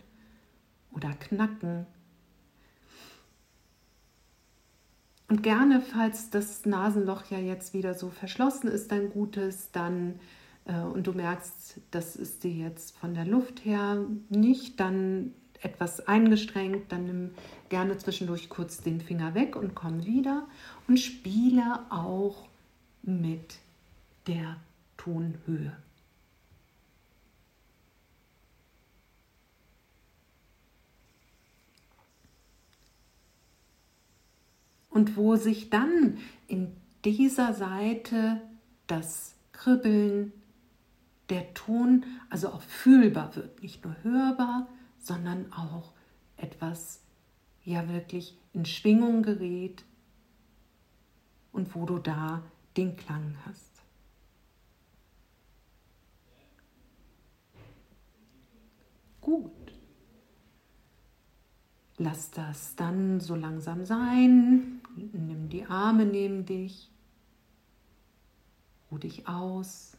oder 0.91 1.09
knacken. 1.13 1.85
Und 5.29 5.43
gerne, 5.43 5.81
falls 5.81 6.29
das 6.29 6.65
Nasenloch 6.65 7.25
ja 7.29 7.39
jetzt 7.39 7.73
wieder 7.73 7.93
so 7.93 8.09
verschlossen 8.09 8.69
ist, 8.69 8.91
dein 8.91 9.09
Gutes, 9.09 9.71
dann 9.71 10.19
äh, 10.65 10.81
und 10.81 11.07
du 11.07 11.13
merkst, 11.13 11.81
das 11.91 12.15
ist 12.15 12.43
dir 12.43 12.51
jetzt 12.51 12.97
von 12.97 13.13
der 13.13 13.25
Luft 13.25 13.65
her 13.65 14.05
nicht, 14.29 14.79
dann 14.79 15.33
etwas 15.61 16.07
eingestrengt, 16.07 16.91
dann 16.91 17.05
nimm 17.05 17.31
gerne 17.69 17.97
zwischendurch 17.97 18.47
kurz 18.47 18.81
den 18.81 19.01
Finger 19.01 19.33
weg 19.33 19.55
und 19.55 19.75
komm 19.75 20.05
wieder 20.05 20.47
und 20.87 20.99
spiele 20.99 21.79
auch 21.89 22.47
mit 23.01 23.57
der 24.27 24.57
Tonhöhe. 24.97 25.75
Und 34.97 35.15
wo 35.15 35.35
sich 35.35 35.69
dann 35.69 36.17
in 36.47 36.75
dieser 37.05 37.53
Seite 37.53 38.41
das 38.87 39.35
Kribbeln, 39.51 40.33
der 41.29 41.53
Ton 41.53 42.03
also 42.31 42.49
auch 42.49 42.63
fühlbar 42.63 43.35
wird, 43.35 43.61
nicht 43.61 43.85
nur 43.85 43.95
hörbar, 44.01 44.67
sondern 44.97 45.53
auch 45.53 45.93
etwas 46.35 47.03
ja 47.63 47.87
wirklich 47.89 48.35
in 48.53 48.65
Schwingung 48.65 49.21
gerät 49.21 49.83
und 51.51 51.75
wo 51.75 51.85
du 51.85 51.99
da 51.99 52.41
den 52.75 52.97
Klang 52.97 53.35
hast. 53.45 53.67
gut. 59.19 59.51
Lass 61.97 62.31
das 62.31 62.75
dann 62.77 63.19
so 63.19 63.35
langsam 63.35 63.83
sein. 63.83 64.79
Nimm 64.97 65.49
die 65.49 65.65
Arme 65.65 66.05
neben 66.05 66.45
dich. 66.45 66.89
Ruh 68.91 68.97
dich 68.97 69.27
aus. 69.27 69.95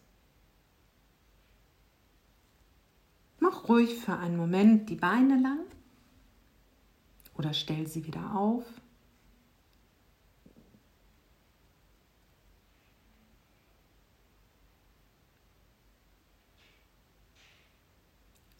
Mach 3.38 3.68
ruhig 3.68 3.94
für 3.94 4.16
einen 4.16 4.36
Moment 4.36 4.90
die 4.90 4.96
Beine 4.96 5.40
lang 5.40 5.60
oder 7.36 7.52
stell 7.52 7.86
sie 7.86 8.06
wieder 8.06 8.34
auf. 8.34 8.64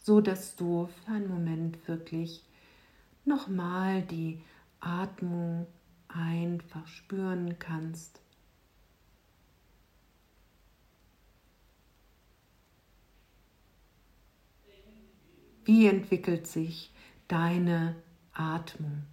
so 0.09 0.21
dass 0.21 0.55
du 0.55 0.87
für 0.87 1.11
einen 1.11 1.27
Moment 1.27 1.87
wirklich 1.87 2.43
nochmal 3.25 4.01
die 4.01 4.41
Atmung 4.79 5.67
einfach 6.09 6.87
spüren 6.87 7.57
kannst. 7.59 8.21
Wie 15.63 15.85
entwickelt 15.85 16.47
sich 16.47 16.91
deine 17.27 17.95
Atmung? 18.33 19.03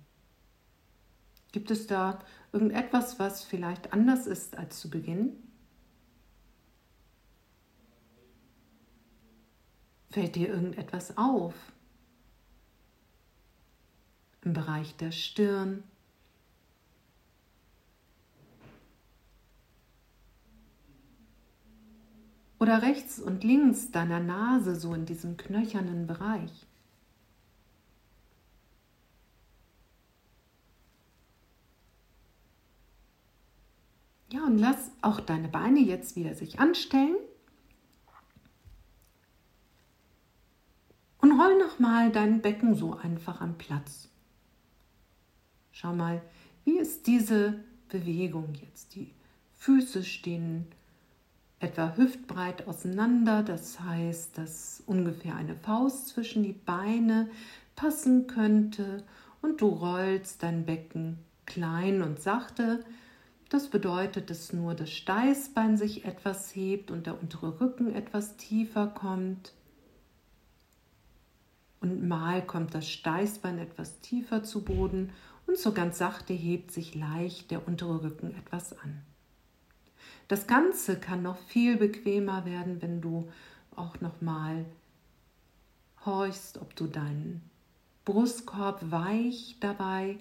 Gibt 1.53 1.71
es 1.71 1.87
da 1.87 2.19
irgendetwas, 2.53 3.19
was 3.19 3.45
vielleicht 3.45 3.93
anders 3.93 4.27
ist 4.27 4.57
als 4.57 4.81
zu 4.81 4.91
Beginn? 4.91 5.35
Fällt 10.11 10.35
dir 10.35 10.49
irgendetwas 10.49 11.19
auf? 11.19 11.55
Im 14.43 14.55
Bereich 14.55 14.97
der 14.97 15.13
Stirn? 15.13 15.83
oder 22.67 22.83
rechts 22.83 23.21
und 23.21 23.45
links 23.45 23.93
deiner 23.93 24.19
Nase 24.19 24.75
so 24.75 24.93
in 24.93 25.07
diesem 25.07 25.37
knöchernen 25.37 26.09
Bereich. 26.09 26.67
Ja, 34.33 34.45
und 34.45 34.59
lass 34.59 34.91
auch 35.01 35.21
deine 35.21 35.47
Beine 35.47 35.79
jetzt 35.79 36.17
wieder 36.17 36.35
sich 36.35 36.59
anstellen. 36.59 37.15
Und 41.19 41.41
roll 41.41 41.57
nochmal 41.61 42.11
dein 42.11 42.43
Becken 42.43 42.75
so 42.75 42.95
einfach 42.95 43.41
am 43.41 43.57
Platz. 43.59 44.09
Schau 45.71 45.95
mal, 45.95 46.21
wie 46.65 46.79
ist 46.79 47.07
diese 47.07 47.63
Bewegung 47.89 48.55
jetzt? 48.55 48.97
Die 48.97 49.15
Füße 49.53 50.03
stehen 50.03 50.67
etwa 51.59 51.97
hüftbreit 51.97 52.67
auseinander, 52.67 53.43
das 53.43 53.81
heißt, 53.81 54.37
dass 54.39 54.83
ungefähr 54.87 55.37
eine 55.37 55.57
Faust 55.57 56.09
zwischen 56.09 56.43
die 56.43 56.53
Beine 56.53 57.29
passen 57.75 58.27
könnte 58.27 59.05
und 59.43 59.61
du 59.61 59.69
rollst 59.69 60.43
dein 60.43 60.67
Becken 60.67 61.19
klein 61.47 62.03
und 62.03 62.21
sachte. 62.21 62.85
Das 63.49 63.69
bedeutet, 63.69 64.29
dass 64.29 64.53
nur 64.53 64.75
das 64.75 64.91
Steißbein 64.91 65.77
sich 65.77 66.05
etwas 66.05 66.55
hebt 66.55 66.91
und 66.91 67.07
der 67.07 67.21
untere 67.21 67.61
Rücken 67.61 67.95
etwas 67.95 68.37
tiefer 68.37 68.89
kommt. 68.89 69.53
Und 71.81 72.07
mal 72.07 72.45
kommt 72.45 72.75
das 72.75 72.89
Steißbein 72.89 73.59
etwas 73.59 74.01
tiefer 74.01 74.43
zu 74.43 74.65
Boden 74.65 75.11
und 75.47 75.57
so 75.57 75.73
ganz 75.73 75.99
sachte 75.99 76.33
hebt 76.33 76.73
sich 76.73 76.95
leicht 76.95 77.51
der 77.51 77.67
untere 77.69 78.03
Rücken 78.03 78.35
etwas 78.35 78.77
an. 78.81 79.03
Das 80.29 80.47
Ganze 80.47 80.99
kann 80.99 81.23
noch 81.23 81.39
viel 81.39 81.77
bequemer 81.77 82.45
werden, 82.45 82.83
wenn 82.83 83.01
du 83.01 83.31
auch 83.77 84.01
noch 84.01 84.21
mal 84.21 84.65
horchst, 86.05 86.59
ob 86.59 86.75
du 86.75 86.87
deinen 86.87 87.43
Brustkorb 88.05 88.91
weich 88.91 89.57
dabei 89.61 90.19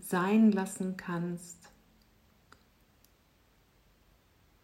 sein 0.00 0.52
lassen 0.52 0.96
kannst, 0.96 1.58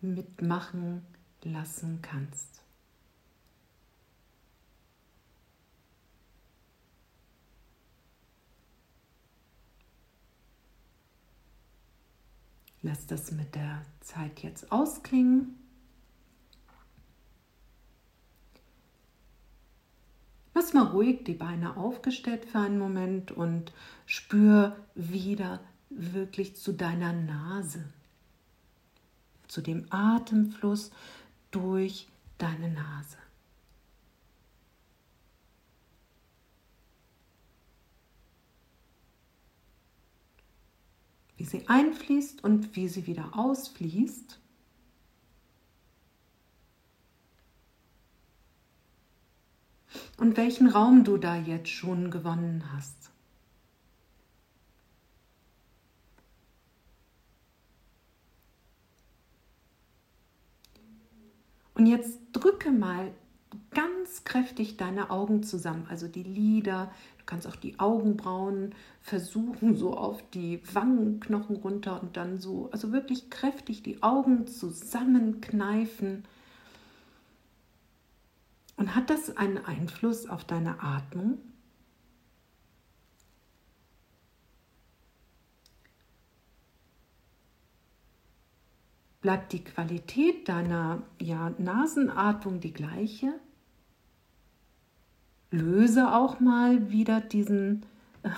mitmachen 0.00 1.02
lassen 1.42 2.00
kannst. 2.00 2.63
Lass 12.84 13.06
das 13.06 13.32
mit 13.32 13.54
der 13.54 13.80
Zeit 14.00 14.42
jetzt 14.42 14.70
ausklingen. 14.70 15.54
Lass 20.52 20.74
mal 20.74 20.88
ruhig 20.88 21.24
die 21.24 21.32
Beine 21.32 21.78
aufgestellt 21.78 22.44
für 22.44 22.58
einen 22.58 22.78
Moment 22.78 23.32
und 23.32 23.72
spür 24.04 24.76
wieder 24.94 25.60
wirklich 25.88 26.56
zu 26.56 26.74
deiner 26.74 27.14
Nase, 27.14 27.86
zu 29.48 29.62
dem 29.62 29.86
Atemfluss 29.88 30.90
durch 31.52 32.08
deine 32.36 32.68
Nase. 32.68 33.16
Wie 41.44 41.58
sie 41.58 41.68
einfließt 41.68 42.42
und 42.42 42.74
wie 42.74 42.88
sie 42.88 43.06
wieder 43.06 43.36
ausfließt. 43.36 44.40
Und 50.16 50.38
welchen 50.38 50.68
Raum 50.68 51.04
du 51.04 51.18
da 51.18 51.36
jetzt 51.36 51.68
schon 51.68 52.10
gewonnen 52.10 52.64
hast. 52.72 53.10
Und 61.74 61.86
jetzt 61.86 62.18
drücke 62.32 62.70
mal 62.70 63.12
ganz 63.70 64.24
kräftig 64.24 64.78
deine 64.78 65.10
Augen 65.10 65.42
zusammen, 65.42 65.86
also 65.90 66.08
die 66.08 66.22
Lider. 66.22 66.90
Du 67.24 67.30
kannst 67.30 67.46
auch 67.46 67.56
die 67.56 67.80
Augenbrauen 67.80 68.74
versuchen, 69.00 69.76
so 69.76 69.96
auf 69.96 70.22
die 70.32 70.60
Wangenknochen 70.74 71.56
runter 71.56 72.02
und 72.02 72.18
dann 72.18 72.38
so, 72.38 72.68
also 72.70 72.92
wirklich 72.92 73.30
kräftig 73.30 73.82
die 73.82 74.02
Augen 74.02 74.46
zusammenkneifen. 74.46 76.24
Und 78.76 78.94
hat 78.94 79.08
das 79.08 79.34
einen 79.38 79.56
Einfluss 79.56 80.28
auf 80.28 80.44
deine 80.44 80.82
Atmung? 80.82 81.38
Bleibt 89.22 89.54
die 89.54 89.64
Qualität 89.64 90.46
deiner 90.50 91.04
ja, 91.18 91.54
Nasenatmung 91.56 92.60
die 92.60 92.74
gleiche? 92.74 93.32
Löse 95.54 96.14
auch 96.14 96.40
mal 96.40 96.90
wieder 96.90 97.20
diesen 97.20 97.84
äh, 98.22 98.30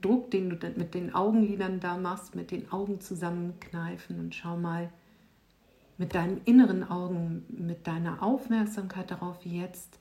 Druck, 0.00 0.30
den 0.30 0.50
du 0.50 0.56
mit 0.76 0.94
den 0.94 1.14
Augenlidern 1.14 1.80
da 1.80 1.96
machst, 1.96 2.34
mit 2.34 2.50
den 2.50 2.70
Augen 2.72 3.00
zusammenkneifen 3.00 4.18
und 4.18 4.34
schau 4.34 4.56
mal 4.56 4.90
mit 5.98 6.14
deinen 6.14 6.40
inneren 6.44 6.88
Augen, 6.88 7.44
mit 7.48 7.86
deiner 7.86 8.22
Aufmerksamkeit 8.22 9.10
darauf, 9.10 9.44
wie 9.44 9.60
jetzt 9.60 9.98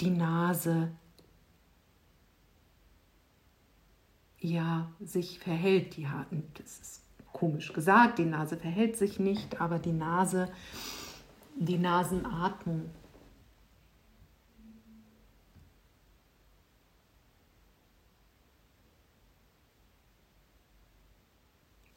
die 0.00 0.10
Nase 0.10 0.90
ja 4.40 4.90
sich 5.00 5.38
verhält. 5.38 5.96
Die, 5.96 6.08
das 6.54 6.80
ist 6.80 7.02
komisch 7.32 7.72
gesagt, 7.72 8.18
die 8.18 8.24
Nase 8.24 8.56
verhält 8.56 8.96
sich 8.96 9.20
nicht, 9.20 9.60
aber 9.60 9.78
die 9.78 9.92
Nase, 9.92 10.48
die 11.56 11.78
Nasenatmung 11.78 12.90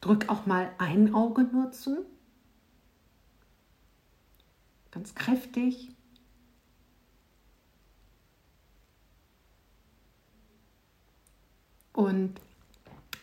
Drück 0.00 0.28
auch 0.28 0.46
mal 0.46 0.70
ein 0.78 1.14
Auge 1.14 1.44
nur 1.44 1.72
zu. 1.72 2.06
Ganz 4.90 5.14
kräftig. 5.14 5.94
Und 11.92 12.40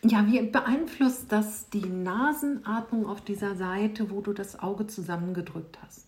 ja, 0.02 0.24
wie 0.28 0.40
beeinflusst 0.42 1.32
das 1.32 1.68
die 1.70 1.88
Nasenatmung 1.88 3.06
auf 3.06 3.20
dieser 3.20 3.56
Seite, 3.56 4.10
wo 4.10 4.20
du 4.20 4.32
das 4.32 4.58
Auge 4.60 4.86
zusammengedrückt 4.86 5.82
hast? 5.82 6.06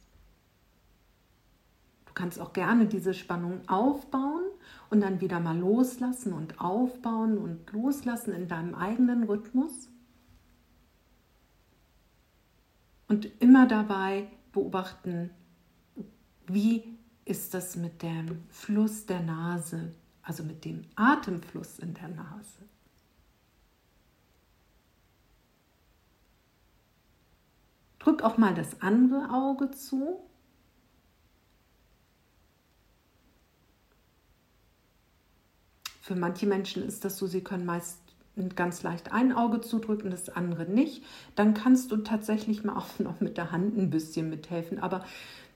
Du 2.06 2.12
kannst 2.14 2.40
auch 2.40 2.52
gerne 2.52 2.86
diese 2.86 3.12
Spannung 3.12 3.68
aufbauen 3.68 4.44
und 4.88 5.00
dann 5.00 5.20
wieder 5.20 5.40
mal 5.40 5.58
loslassen 5.58 6.32
und 6.32 6.60
aufbauen 6.60 7.38
und 7.38 7.72
loslassen 7.72 8.32
in 8.32 8.46
deinem 8.46 8.74
eigenen 8.74 9.24
Rhythmus. 9.24 9.89
Und 13.10 13.28
immer 13.42 13.66
dabei 13.66 14.28
beobachten, 14.52 15.30
wie 16.46 16.96
ist 17.24 17.54
das 17.54 17.74
mit 17.74 18.02
dem 18.02 18.44
Fluss 18.50 19.04
der 19.04 19.18
Nase, 19.18 19.92
also 20.22 20.44
mit 20.44 20.64
dem 20.64 20.82
Atemfluss 20.94 21.80
in 21.80 21.92
der 21.94 22.06
Nase. 22.06 22.68
Drück 27.98 28.22
auch 28.22 28.38
mal 28.38 28.54
das 28.54 28.80
andere 28.80 29.28
Auge 29.32 29.72
zu. 29.72 30.20
Für 36.00 36.14
manche 36.14 36.46
Menschen 36.46 36.84
ist 36.84 37.04
das 37.04 37.18
so, 37.18 37.26
sie 37.26 37.42
können 37.42 37.66
meist 37.66 37.99
ganz 38.48 38.82
leicht 38.82 39.12
ein 39.12 39.32
Auge 39.32 39.60
zudrücken, 39.60 40.10
das 40.10 40.28
andere 40.28 40.64
nicht, 40.64 41.04
dann 41.36 41.54
kannst 41.54 41.92
du 41.92 41.98
tatsächlich 41.98 42.64
mal 42.64 42.76
auch 42.76 42.98
noch 42.98 43.20
mit 43.20 43.36
der 43.36 43.52
Hand 43.52 43.76
ein 43.76 43.90
bisschen 43.90 44.30
mithelfen. 44.30 44.78
Aber 44.78 45.04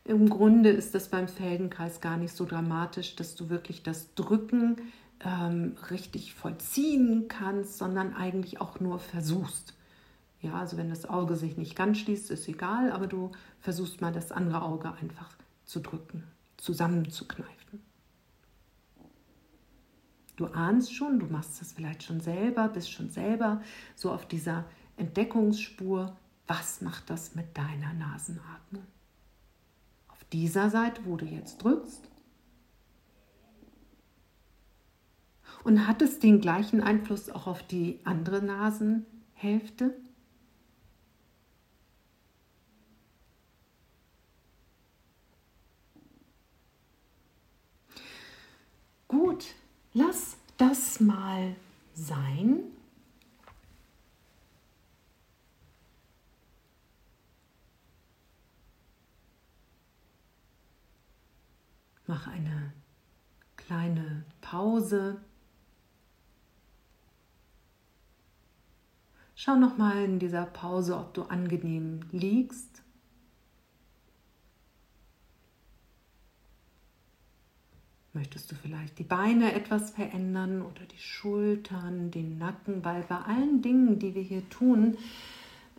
im 0.04 0.28
Grunde 0.28 0.70
ist 0.70 0.94
das 0.94 1.08
beim 1.08 1.28
Feldenkreis 1.28 2.00
gar 2.00 2.16
nicht 2.16 2.34
so 2.34 2.44
dramatisch, 2.44 3.16
dass 3.16 3.34
du 3.34 3.48
wirklich 3.48 3.82
das 3.82 4.14
Drücken 4.14 4.76
ähm, 5.24 5.76
richtig 5.90 6.34
vollziehen 6.34 7.26
kannst, 7.28 7.78
sondern 7.78 8.14
eigentlich 8.14 8.60
auch 8.60 8.80
nur 8.80 8.98
versuchst. 8.98 9.74
Ja, 10.42 10.54
also 10.58 10.76
wenn 10.76 10.90
das 10.90 11.08
Auge 11.08 11.36
sich 11.36 11.56
nicht 11.56 11.74
ganz 11.74 11.98
schließt, 11.98 12.30
ist 12.30 12.46
egal, 12.48 12.92
aber 12.92 13.06
du 13.06 13.32
versuchst 13.60 14.02
mal 14.02 14.12
das 14.12 14.30
andere 14.30 14.60
Auge 14.60 14.92
einfach 14.92 15.30
zu 15.64 15.80
drücken, 15.80 16.24
zusammenzukneifen. 16.58 17.63
Du 20.36 20.46
ahnst 20.46 20.92
schon, 20.92 21.20
du 21.20 21.26
machst 21.26 21.60
das 21.60 21.72
vielleicht 21.72 22.02
schon 22.02 22.20
selber, 22.20 22.68
bist 22.68 22.90
schon 22.90 23.08
selber 23.08 23.62
so 23.94 24.10
auf 24.10 24.26
dieser 24.26 24.64
Entdeckungsspur. 24.96 26.16
Was 26.46 26.80
macht 26.80 27.08
das 27.08 27.34
mit 27.34 27.56
deiner 27.56 27.94
Nasenatmung? 27.94 28.84
Auf 30.08 30.24
dieser 30.24 30.70
Seite, 30.70 31.02
wo 31.04 31.16
du 31.16 31.24
jetzt 31.24 31.58
drückst. 31.62 32.10
Und 35.62 35.86
hat 35.86 36.02
es 36.02 36.18
den 36.18 36.40
gleichen 36.40 36.82
Einfluss 36.82 37.30
auch 37.30 37.46
auf 37.46 37.62
die 37.62 38.00
andere 38.04 38.42
Nasenhälfte? 38.42 39.94
Gut, 49.08 49.54
lass 49.94 50.37
das 50.59 51.00
mal 51.00 51.57
sein. 51.94 52.64
Mach 62.07 62.26
eine 62.26 62.74
kleine 63.57 64.26
Pause. 64.42 65.22
Schau 69.35 69.57
noch 69.57 69.78
mal 69.78 70.04
in 70.04 70.18
dieser 70.18 70.44
Pause, 70.44 70.96
ob 70.98 71.14
du 71.14 71.22
angenehm 71.22 72.00
liegst. 72.12 72.83
Möchtest 78.14 78.53
du 78.53 78.55
vielleicht 78.55 79.00
die 79.00 79.05
Beine 79.05 79.55
etwas 79.55 79.90
verändern 79.90 80.62
oder 80.62 80.87
die 80.88 81.03
Schultern, 81.03 82.12
den 82.12 82.38
Nacken, 82.38 82.85
weil 82.85 83.03
bei 83.03 83.16
allen 83.16 83.61
Dingen, 83.61 83.98
die 83.98 84.14
wir 84.14 84.22
hier 84.22 84.48
tun, 84.50 84.96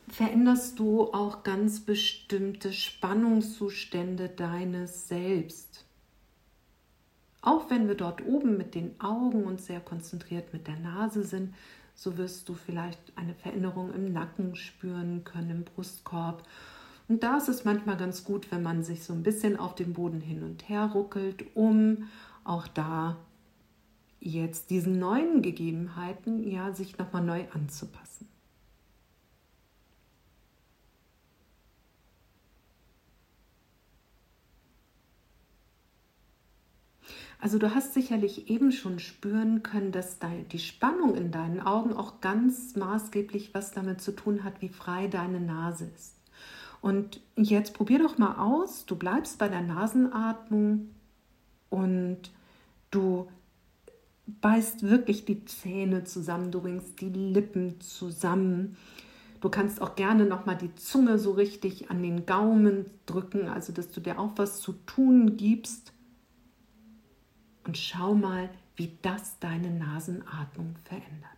veränderst 0.10 0.78
du 0.78 1.14
auch 1.14 1.44
ganz 1.44 1.80
bestimmte 1.80 2.74
Spannungszustände 2.74 4.28
deines 4.28 5.08
Selbst. 5.08 5.86
Auch 7.42 7.70
wenn 7.70 7.88
wir 7.88 7.96
dort 7.96 8.26
oben 8.26 8.58
mit 8.58 8.76
den 8.76 9.00
Augen 9.00 9.46
und 9.46 9.62
sehr 9.62 9.80
konzentriert 9.80 10.52
mit 10.52 10.68
der 10.68 10.78
Nase 10.78 11.24
sind, 11.24 11.54
so 11.94 12.18
wirst 12.18 12.50
du 12.50 12.54
vielleicht 12.54 13.00
eine 13.16 13.34
Veränderung 13.34 13.94
im 13.94 14.12
Nacken 14.12 14.58
spüren 14.58 15.24
können, 15.24 15.52
im 15.52 15.64
Brustkorb. 15.64 16.44
Und 17.08 17.22
da 17.24 17.38
ist 17.38 17.50
es 17.50 17.66
manchmal 17.66 17.98
ganz 17.98 18.24
gut, 18.24 18.52
wenn 18.52 18.64
man 18.64 18.84
sich 18.84 19.04
so 19.04 19.14
ein 19.14 19.24
bisschen 19.24 19.58
auf 19.58 19.76
dem 19.76 19.94
Boden 19.94 20.22
hin 20.22 20.44
und 20.44 20.68
her 20.68 20.92
ruckelt, 20.94 21.46
um 21.56 22.10
auch 22.44 22.68
da 22.68 23.18
jetzt 24.20 24.72
diesen 24.72 24.98
neuen 24.98 25.44
Gegebenheiten 25.44 26.44
ja 26.50 26.74
sich 26.74 26.98
nochmal 26.98 27.24
neu 27.24 27.46
anzupassen. 27.54 28.28
Also 37.40 37.60
du 37.60 37.76
hast 37.76 37.94
sicherlich 37.94 38.50
eben 38.50 38.72
schon 38.72 38.98
spüren 38.98 39.62
können, 39.62 39.92
dass 39.92 40.18
die 40.52 40.58
Spannung 40.58 41.16
in 41.16 41.30
deinen 41.30 41.60
Augen 41.60 41.94
auch 41.94 42.20
ganz 42.20 42.76
maßgeblich 42.76 43.54
was 43.54 43.72
damit 43.72 44.02
zu 44.02 44.14
tun 44.16 44.44
hat, 44.44 44.62
wie 44.64 44.70
frei 44.70 45.08
deine 45.08 45.40
Nase 45.40 45.86
ist. 45.94 46.15
Und 46.86 47.20
jetzt 47.36 47.74
probier 47.74 47.98
doch 47.98 48.20
mal 48.20 48.36
aus, 48.36 48.86
du 48.86 48.96
bleibst 48.96 49.40
bei 49.40 49.50
der 49.50 49.64
Nasenatmung 49.64 50.92
und 51.72 52.20
du 52.92 53.28
beißt 54.28 54.84
wirklich 54.84 55.26
die 55.26 55.46
Zähne 55.46 56.04
zusammen, 56.04 56.52
du 56.52 56.62
bringst 56.62 57.02
die 57.02 57.10
Lippen 57.10 57.82
zusammen. 57.82 58.78
Du 59.42 59.50
kannst 59.50 59.82
auch 59.82 59.96
gerne 59.96 60.26
noch 60.26 60.46
mal 60.46 60.54
die 60.54 60.76
Zunge 60.76 61.18
so 61.18 61.32
richtig 61.32 61.90
an 61.90 62.04
den 62.04 62.28
Gaumen 62.28 62.86
drücken, 63.08 63.48
also 63.48 63.74
dass 63.74 63.90
du 63.90 64.00
dir 64.00 64.20
auch 64.20 64.34
was 64.36 64.60
zu 64.62 64.74
tun 64.86 65.38
gibst. 65.38 65.92
Und 67.64 67.80
schau 67.80 68.14
mal, 68.14 68.48
wie 68.76 68.96
das 69.02 69.40
deine 69.40 69.72
Nasenatmung 69.72 70.76
verändert. 70.84 71.35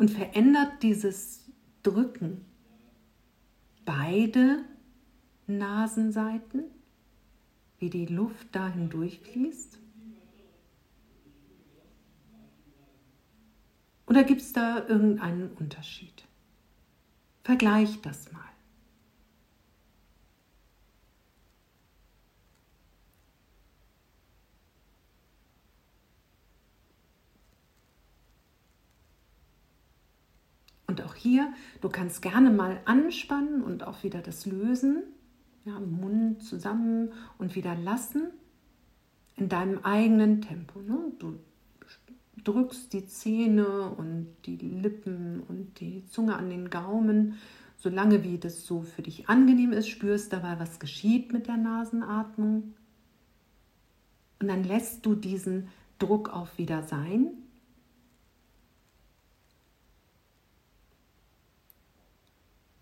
Und 0.00 0.10
verändert 0.10 0.82
dieses 0.82 1.44
Drücken 1.82 2.46
beide 3.84 4.64
Nasenseiten, 5.46 6.64
wie 7.78 7.90
die 7.90 8.06
Luft 8.06 8.46
dahin 8.52 8.88
durchfließt? 8.88 9.78
Oder 14.06 14.24
gibt 14.24 14.40
es 14.40 14.54
da 14.54 14.88
irgendeinen 14.88 15.50
Unterschied? 15.50 16.24
Vergleich 17.44 18.00
das 18.00 18.32
mal. 18.32 18.49
Auch 31.02 31.14
hier, 31.14 31.52
du 31.80 31.88
kannst 31.88 32.22
gerne 32.22 32.50
mal 32.50 32.80
anspannen 32.84 33.62
und 33.62 33.86
auch 33.86 34.02
wieder 34.02 34.20
das 34.20 34.46
lösen. 34.46 35.02
Ja, 35.64 35.78
Mund 35.78 36.42
zusammen 36.42 37.12
und 37.38 37.54
wieder 37.54 37.74
lassen 37.74 38.30
in 39.36 39.48
deinem 39.48 39.78
eigenen 39.84 40.40
Tempo. 40.40 40.80
Ne? 40.80 41.12
Du 41.18 41.38
drückst 42.44 42.92
die 42.92 43.06
Zähne 43.06 43.90
und 43.90 44.28
die 44.46 44.56
Lippen 44.56 45.40
und 45.48 45.80
die 45.80 46.06
Zunge 46.06 46.36
an 46.36 46.48
den 46.48 46.70
Gaumen, 46.70 47.34
solange 47.76 48.24
wie 48.24 48.38
das 48.38 48.64
so 48.64 48.82
für 48.82 49.02
dich 49.02 49.28
angenehm 49.28 49.72
ist, 49.72 49.88
spürst 49.88 50.32
dabei, 50.32 50.58
was 50.58 50.80
geschieht 50.80 51.32
mit 51.32 51.46
der 51.46 51.56
Nasenatmung. 51.56 52.74
Und 54.40 54.48
dann 54.48 54.64
lässt 54.64 55.04
du 55.04 55.14
diesen 55.14 55.68
Druck 55.98 56.30
auch 56.30 56.48
wieder 56.56 56.82
sein 56.82 57.39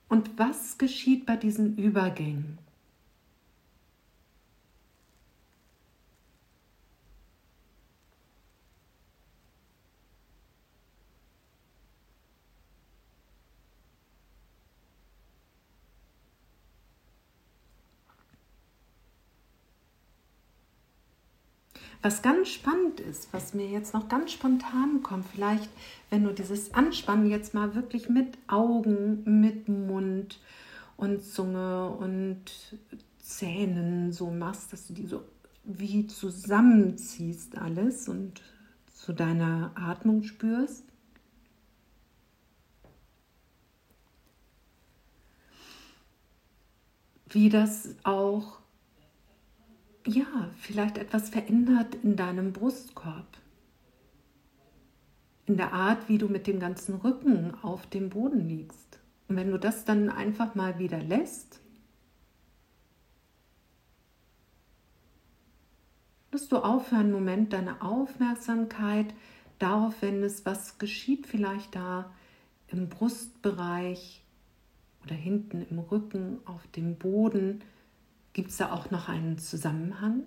Und 0.09 0.39
was 0.39 0.79
geschieht 0.79 1.27
bei 1.27 1.37
diesen 1.37 1.77
Übergängen? 1.77 2.59
Was 22.01 22.23
ganz 22.23 22.49
spannend 22.49 23.01
ist, 23.01 23.33
was 23.33 23.55
mir 23.55 23.67
jetzt 23.67 23.93
noch 23.93 24.09
ganz 24.09 24.31
spontan 24.31 25.03
kommt, 25.03 25.27
vielleicht, 25.27 25.69
wenn 26.11 26.23
du 26.23 26.33
dieses 26.33 26.73
Anspannen 26.73 27.29
jetzt 27.29 27.55
mal 27.55 27.75
wirklich 27.75 28.09
mit 28.09 28.39
Augen, 28.47 29.41
mit 29.41 29.69
Mund 29.69 30.39
und 30.97 31.25
Zunge 31.25 31.89
und 31.89 32.43
Zähnen 33.19 34.13
so 34.13 34.31
machst, 34.31 34.73
dass 34.73 34.87
du 34.87 34.93
die 34.93 35.07
so 35.07 35.25
wie 35.65 36.07
zusammenziehst 36.07 37.59
alles 37.59 38.09
und 38.09 38.43
zu 38.95 39.13
deiner 39.13 39.73
Atmung 39.75 40.23
spürst. 40.23 40.85
Wie 47.29 47.51
das 47.51 47.97
auch 48.05 48.61
ja, 50.09 50.51
vielleicht 50.59 50.99
etwas 50.99 51.29
verändert 51.29 51.95
in 52.03 52.17
deinem 52.17 52.53
Brustkorb. 52.53 53.27
In 55.47 55.57
der 55.57 55.73
Art, 55.73 56.09
wie 56.09 56.19
du 56.19 56.29
mit 56.29 56.47
dem 56.47 56.61
ganzen 56.61 56.95
Rücken 56.97 57.55
auf 57.63 57.87
dem 57.87 58.11
Boden 58.11 58.49
liegst. 58.49 58.99
Und 59.29 59.37
wenn 59.37 59.51
du 59.51 59.59
das 59.59 59.85
dann 59.85 60.09
einfach 60.09 60.55
mal 60.55 60.79
wieder 60.79 61.03
lässt, 61.03 61.61
musst 66.33 66.53
du 66.53 66.57
aufhören, 66.59 67.07
einen 67.07 67.13
Moment 67.13 67.53
deine 67.53 67.83
Aufmerksamkeit 67.83 69.13
darauf 69.59 70.01
wendest, 70.03 70.47
was 70.47 70.79
geschieht 70.79 71.27
vielleicht 71.27 71.75
da 71.75 72.11
im 72.69 72.89
Brustbereich 72.89 74.23
oder 75.05 75.15
hinten 75.15 75.67
im 75.69 75.79
Rücken 75.79 76.39
auf 76.45 76.67
dem 76.69 76.97
Boden 76.97 77.63
Gibt 78.39 78.51
es 78.53 78.59
da 78.59 78.71
auch 78.71 78.93
noch 78.93 79.09
einen 79.09 79.37
Zusammenhang? 79.37 80.23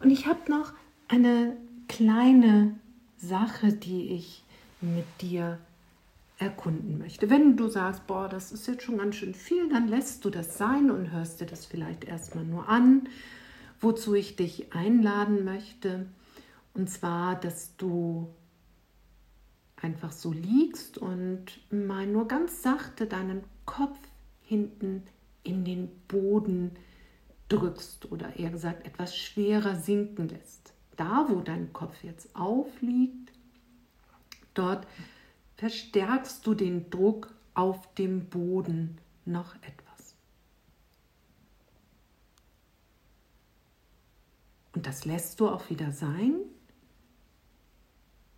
Und 0.00 0.10
ich 0.10 0.26
habe 0.26 0.50
noch 0.50 0.74
eine 1.12 1.58
kleine 1.88 2.74
Sache, 3.18 3.74
die 3.74 4.14
ich 4.14 4.42
mit 4.80 5.04
dir 5.20 5.58
erkunden 6.38 6.98
möchte. 6.98 7.28
Wenn 7.28 7.56
du 7.56 7.68
sagst, 7.68 8.06
boah, 8.06 8.30
das 8.30 8.50
ist 8.50 8.66
jetzt 8.66 8.82
schon 8.82 8.96
ganz 8.96 9.16
schön 9.16 9.34
viel, 9.34 9.68
dann 9.68 9.88
lässt 9.88 10.24
du 10.24 10.30
das 10.30 10.56
sein 10.56 10.90
und 10.90 11.12
hörst 11.12 11.40
dir 11.40 11.46
das 11.46 11.66
vielleicht 11.66 12.04
erstmal 12.04 12.44
nur 12.44 12.66
an, 12.66 13.08
wozu 13.78 14.14
ich 14.14 14.36
dich 14.36 14.72
einladen 14.72 15.44
möchte. 15.44 16.06
Und 16.72 16.88
zwar, 16.88 17.38
dass 17.38 17.76
du 17.76 18.28
einfach 19.76 20.12
so 20.12 20.32
liegst 20.32 20.96
und 20.96 21.44
mal 21.70 22.06
nur 22.06 22.26
ganz 22.26 22.62
sachte 22.62 23.04
deinen 23.04 23.44
Kopf 23.66 23.98
hinten 24.40 25.02
in 25.42 25.66
den 25.66 25.90
Boden 26.08 26.70
drückst 27.50 28.10
oder 28.10 28.34
eher 28.36 28.50
gesagt 28.50 28.86
etwas 28.86 29.14
schwerer 29.14 29.76
sinken 29.76 30.28
lässt. 30.28 30.61
Da, 31.02 31.26
wo 31.28 31.40
dein 31.40 31.72
Kopf 31.72 32.04
jetzt 32.04 32.36
aufliegt, 32.36 33.32
dort 34.54 34.86
verstärkst 35.56 36.46
du 36.46 36.54
den 36.54 36.90
Druck 36.90 37.34
auf 37.54 37.92
dem 37.94 38.26
Boden 38.26 38.98
noch 39.24 39.56
etwas. 39.56 40.14
Und 44.76 44.86
das 44.86 45.04
lässt 45.04 45.40
du 45.40 45.48
auch 45.48 45.70
wieder 45.70 45.90
sein 45.90 46.36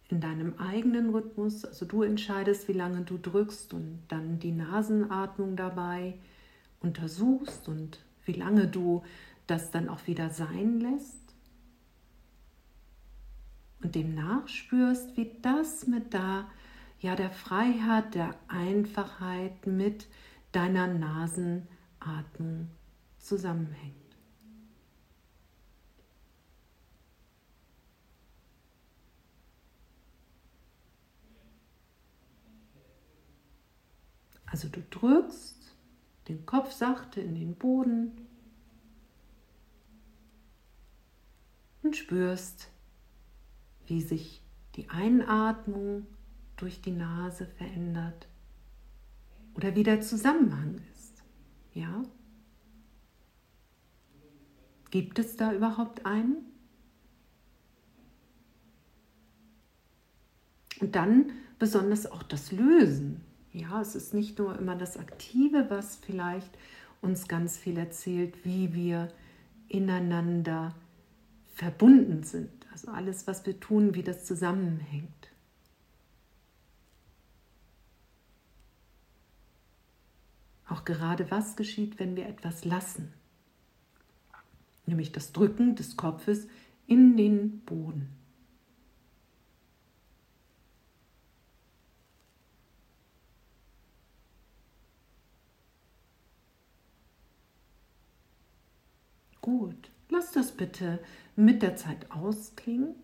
in 0.08 0.22
deinem 0.22 0.58
eigenen 0.58 1.10
Rhythmus. 1.10 1.66
Also 1.66 1.84
du 1.84 2.02
entscheidest, 2.02 2.66
wie 2.68 2.72
lange 2.72 3.02
du 3.02 3.18
drückst 3.18 3.74
und 3.74 4.04
dann 4.08 4.38
die 4.38 4.52
Nasenatmung 4.52 5.56
dabei 5.56 6.14
untersuchst 6.80 7.68
und 7.68 7.98
wie 8.24 8.32
lange 8.32 8.68
du 8.68 9.02
das 9.46 9.70
dann 9.70 9.90
auch 9.90 10.06
wieder 10.06 10.30
sein 10.30 10.80
lässt. 10.80 11.23
Und 13.84 13.94
dem 13.94 14.14
nachspürst, 14.14 15.14
wie 15.18 15.30
das 15.42 15.86
mit 15.86 16.14
da, 16.14 16.50
ja, 17.00 17.14
der 17.14 17.30
Freiheit, 17.30 18.14
der 18.14 18.34
Einfachheit 18.48 19.66
mit 19.66 20.08
deiner 20.52 20.86
Nasenatmung 20.86 22.70
zusammenhängt. 23.18 23.94
Also 34.46 34.68
du 34.68 34.80
drückst 34.88 35.74
den 36.28 36.46
Kopf 36.46 36.72
sachte 36.72 37.20
in 37.20 37.34
den 37.34 37.54
Boden 37.54 38.26
und 41.82 41.96
spürst, 41.96 42.70
wie 43.86 44.00
sich 44.00 44.42
die 44.76 44.88
Einatmung 44.88 46.06
durch 46.56 46.80
die 46.80 46.90
Nase 46.90 47.46
verändert 47.46 48.28
oder 49.54 49.74
wie 49.74 49.82
der 49.82 50.00
Zusammenhang 50.00 50.80
ist. 50.92 51.22
Ja? 51.72 52.02
Gibt 54.90 55.18
es 55.18 55.36
da 55.36 55.52
überhaupt 55.52 56.06
einen? 56.06 56.36
Und 60.80 60.94
dann 60.94 61.32
besonders 61.58 62.10
auch 62.10 62.22
das 62.22 62.52
Lösen. 62.52 63.20
Ja, 63.52 63.80
es 63.80 63.94
ist 63.94 64.14
nicht 64.14 64.38
nur 64.38 64.58
immer 64.58 64.76
das 64.76 64.96
Aktive, 64.96 65.66
was 65.68 65.96
vielleicht 65.96 66.50
uns 67.00 67.28
ganz 67.28 67.56
viel 67.56 67.78
erzählt, 67.78 68.44
wie 68.44 68.74
wir 68.74 69.12
ineinander 69.68 70.74
verbunden 71.54 72.24
sind. 72.24 72.63
Also 72.74 72.90
alles, 72.90 73.28
was 73.28 73.46
wir 73.46 73.60
tun, 73.60 73.94
wie 73.94 74.02
das 74.02 74.24
zusammenhängt. 74.24 75.30
Auch 80.68 80.84
gerade 80.84 81.30
was 81.30 81.54
geschieht, 81.54 82.00
wenn 82.00 82.16
wir 82.16 82.26
etwas 82.26 82.64
lassen. 82.64 83.14
Nämlich 84.86 85.12
das 85.12 85.30
Drücken 85.30 85.76
des 85.76 85.96
Kopfes 85.96 86.48
in 86.88 87.16
den 87.16 87.60
Boden. 87.60 88.08
Gut, 99.40 99.92
lass 100.24 100.32
das 100.32 100.52
bitte 100.52 101.00
mit 101.36 101.62
der 101.62 101.76
Zeit 101.76 102.10
ausklingen. 102.10 102.94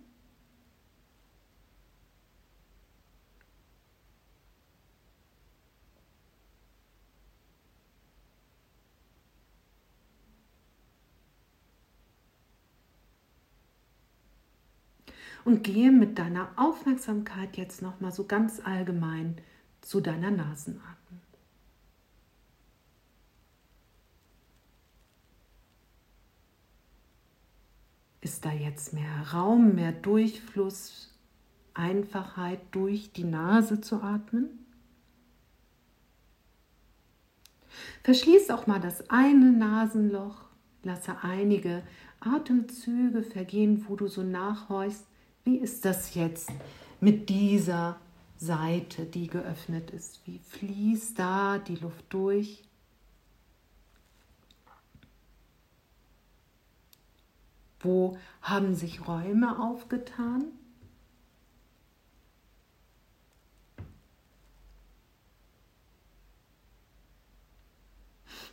Und 15.42 15.64
gehe 15.64 15.90
mit 15.90 16.18
deiner 16.18 16.50
Aufmerksamkeit 16.56 17.56
jetzt 17.56 17.80
noch 17.80 17.98
mal 18.00 18.12
so 18.12 18.26
ganz 18.26 18.60
allgemein 18.62 19.38
zu 19.80 20.00
deiner 20.00 20.30
Nasenatmung. 20.30 21.19
Ist 28.20 28.44
da 28.44 28.52
jetzt 28.52 28.92
mehr 28.92 29.32
Raum, 29.32 29.74
mehr 29.74 29.92
Durchfluss, 29.92 31.08
Einfachheit 31.72 32.60
durch 32.72 33.12
die 33.12 33.24
Nase 33.24 33.80
zu 33.80 34.02
atmen? 34.02 34.50
Verschließ 38.02 38.50
auch 38.50 38.66
mal 38.66 38.80
das 38.80 39.08
eine 39.08 39.52
Nasenloch, 39.52 40.42
lasse 40.82 41.16
einige 41.22 41.82
Atemzüge 42.20 43.22
vergehen, 43.22 43.86
wo 43.88 43.96
du 43.96 44.08
so 44.08 44.22
nachhorchst, 44.22 45.06
wie 45.44 45.56
ist 45.56 45.84
das 45.84 46.14
jetzt 46.14 46.50
mit 47.00 47.30
dieser 47.30 47.98
Seite, 48.36 49.06
die 49.06 49.28
geöffnet 49.28 49.90
ist? 49.90 50.26
Wie 50.26 50.38
fließt 50.38 51.18
da 51.18 51.58
die 51.58 51.76
Luft 51.76 52.04
durch? 52.10 52.64
Wo 57.80 58.18
haben 58.42 58.74
sich 58.74 59.08
Räume 59.08 59.58
aufgetan? 59.58 60.44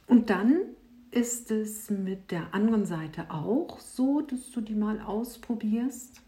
Und 0.07 0.29
dann 0.29 0.61
ist 1.11 1.51
es 1.51 1.89
mit 1.89 2.31
der 2.31 2.53
anderen 2.53 2.85
Seite 2.85 3.29
auch 3.29 3.79
so, 3.79 4.21
dass 4.21 4.51
du 4.51 4.61
die 4.61 4.75
mal 4.75 5.01
ausprobierst. 5.01 6.21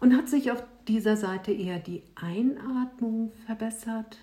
Und 0.00 0.14
hat 0.14 0.28
sich 0.28 0.52
auf 0.52 0.62
dieser 0.86 1.16
Seite 1.16 1.52
eher 1.52 1.80
die 1.80 2.02
Einatmung 2.14 3.32
verbessert 3.46 4.18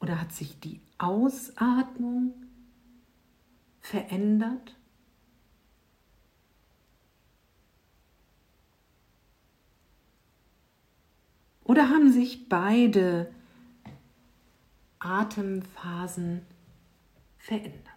oder 0.00 0.20
hat 0.20 0.32
sich 0.32 0.58
die 0.60 0.80
Ausatmung 0.98 2.32
verändert? 3.80 4.76
Oder 11.64 11.90
haben 11.90 12.10
sich 12.12 12.48
beide 12.48 13.30
Atemphasen 14.98 16.46
verändert? 17.36 17.87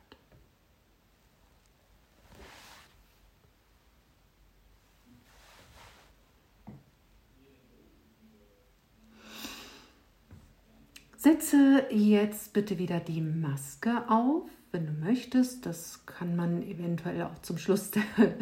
Setze 11.22 11.86
jetzt 11.92 12.52
bitte 12.52 12.80
wieder 12.80 13.00
die 13.00 13.22
Maske 13.22 14.10
auf, 14.10 14.50
wenn 14.72 14.88
du 14.88 14.92
möchtest. 14.94 15.68
Das 15.68 16.04
kann 16.08 16.36
man 16.36 16.64
eventuell 16.64 17.22
auch 17.22 17.38
zum 17.44 17.60
Schluss 17.60 17.92
der 17.92 18.02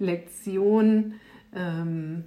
Lektion 0.00 1.14
ähm, 1.54 2.24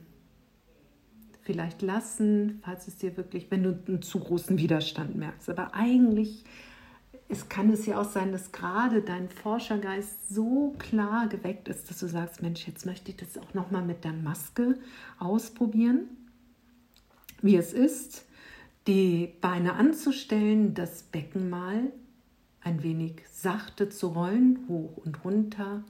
vielleicht 1.41 1.81
lassen, 1.81 2.61
falls 2.63 2.87
es 2.87 2.95
dir 2.95 3.17
wirklich, 3.17 3.51
wenn 3.51 3.63
du 3.63 3.77
einen 3.85 4.01
zu 4.01 4.21
großen 4.21 4.57
Widerstand 4.57 5.17
merkst. 5.17 5.49
Aber 5.49 5.75
eigentlich 5.75 6.45
es 7.27 7.49
kann 7.49 7.69
es 7.69 7.85
ja 7.85 7.99
auch 7.99 8.09
sein, 8.09 8.31
dass 8.31 8.53
gerade 8.53 9.01
dein 9.01 9.27
Forschergeist 9.27 10.33
so 10.33 10.73
klar 10.79 11.27
geweckt 11.27 11.67
ist, 11.67 11.89
dass 11.89 11.99
du 11.99 12.07
sagst, 12.07 12.41
Mensch, 12.41 12.65
jetzt 12.65 12.85
möchte 12.85 13.11
ich 13.11 13.17
das 13.17 13.37
auch 13.37 13.53
noch 13.53 13.71
mal 13.71 13.83
mit 13.83 14.05
der 14.05 14.13
Maske 14.13 14.79
ausprobieren, 15.19 16.07
wie 17.41 17.57
es 17.57 17.73
ist 17.73 18.23
die 18.87 19.33
Beine 19.41 19.73
anzustellen, 19.73 20.73
das 20.73 21.03
Becken 21.03 21.49
mal 21.49 21.91
ein 22.61 22.83
wenig 22.83 23.23
sachte 23.29 23.89
zu 23.89 24.07
rollen, 24.07 24.65
hoch 24.67 24.97
und 24.97 25.23
runter. 25.23 25.83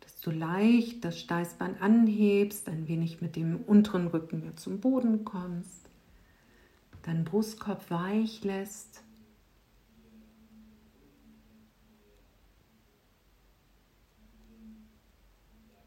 Dass 0.00 0.20
du 0.20 0.30
leicht 0.30 1.04
das 1.04 1.18
Steißbein 1.18 1.80
anhebst, 1.80 2.68
ein 2.68 2.88
wenig 2.88 3.20
mit 3.20 3.36
dem 3.36 3.56
unteren 3.56 4.06
Rücken 4.06 4.56
zum 4.56 4.80
Boden 4.80 5.24
kommst, 5.24 5.88
deinen 7.02 7.24
Brustkorb 7.24 7.90
weich 7.90 8.44
lässt. 8.44 9.03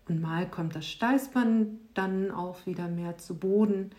Und 0.07 0.21
mal 0.21 0.49
kommt 0.49 0.75
das 0.75 0.87
Steißbein 0.87 1.79
dann 1.93 2.31
auch 2.31 2.65
wieder 2.65 2.87
mehr 2.87 3.17
zu 3.17 3.37
Boden. 3.37 3.91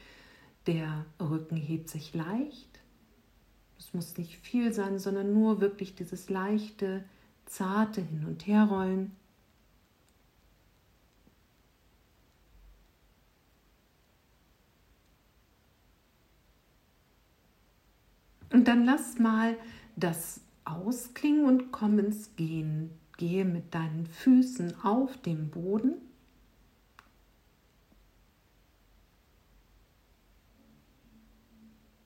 Der 0.66 1.04
Rücken 1.20 1.56
hebt 1.56 1.90
sich 1.90 2.14
leicht. 2.14 2.80
Es 3.78 3.94
muss 3.94 4.16
nicht 4.16 4.36
viel 4.36 4.72
sein, 4.72 4.98
sondern 4.98 5.32
nur 5.32 5.60
wirklich 5.60 5.94
dieses 5.94 6.30
leichte, 6.30 7.04
zarte 7.46 8.00
Hin- 8.00 8.24
und 8.26 8.46
Herrollen. 8.46 9.12
Und 18.50 18.66
dann 18.66 18.84
lass 18.84 19.18
mal 19.18 19.56
das 19.96 20.40
ausklingen 20.64 21.44
und 21.44 21.70
komm 21.70 21.98
ins 21.98 22.34
Gehen. 22.34 22.90
Gehe 23.18 23.44
mit 23.44 23.74
deinen 23.74 24.06
Füßen 24.06 24.82
auf 24.82 25.20
dem 25.22 25.50
Boden. 25.50 25.94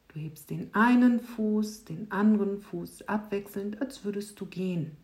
Du 0.08 0.18
hebst 0.20 0.50
den 0.50 0.74
einen 0.74 1.20
Fuß, 1.20 1.84
den 1.84 2.10
anderen 2.10 2.58
Fuß 2.58 3.08
abwechselnd, 3.08 3.80
als 3.80 4.04
würdest 4.04 4.40
du 4.40 4.46
gehen. 4.46 4.96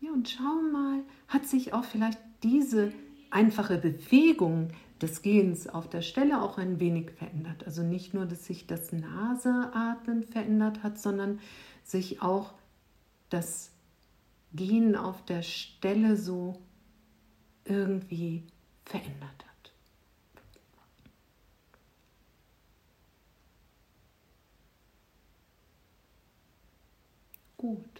Ja, 0.00 0.12
und 0.12 0.28
schau 0.28 0.62
mal, 0.72 1.02
hat 1.28 1.46
sich 1.46 1.72
auch 1.74 1.84
vielleicht 1.84 2.18
diese 2.42 2.92
einfache 3.30 3.76
Bewegung 3.76 4.70
des 5.00 5.22
Gehens 5.22 5.68
auf 5.68 5.88
der 5.88 6.02
Stelle 6.02 6.42
auch 6.42 6.58
ein 6.58 6.80
wenig 6.80 7.10
verändert. 7.12 7.64
Also 7.64 7.82
nicht 7.82 8.14
nur, 8.14 8.26
dass 8.26 8.46
sich 8.46 8.66
das 8.66 8.92
Naseatmen 8.92 10.24
verändert 10.24 10.82
hat, 10.82 10.98
sondern 10.98 11.40
sich 11.84 12.22
auch 12.22 12.54
das 13.30 13.70
Gehen 14.54 14.96
auf 14.96 15.24
der 15.24 15.42
Stelle 15.42 16.16
so 16.16 16.60
irgendwie 17.64 18.44
verändert 18.84 19.44
hat. 19.46 19.72
Gut. 27.58 27.97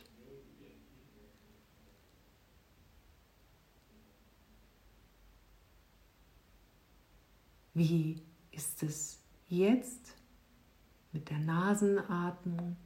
Wie 7.78 8.20
ist 8.50 8.82
es 8.82 9.20
jetzt 9.46 10.16
mit 11.12 11.30
der 11.30 11.38
Nasenatmung? 11.38 12.76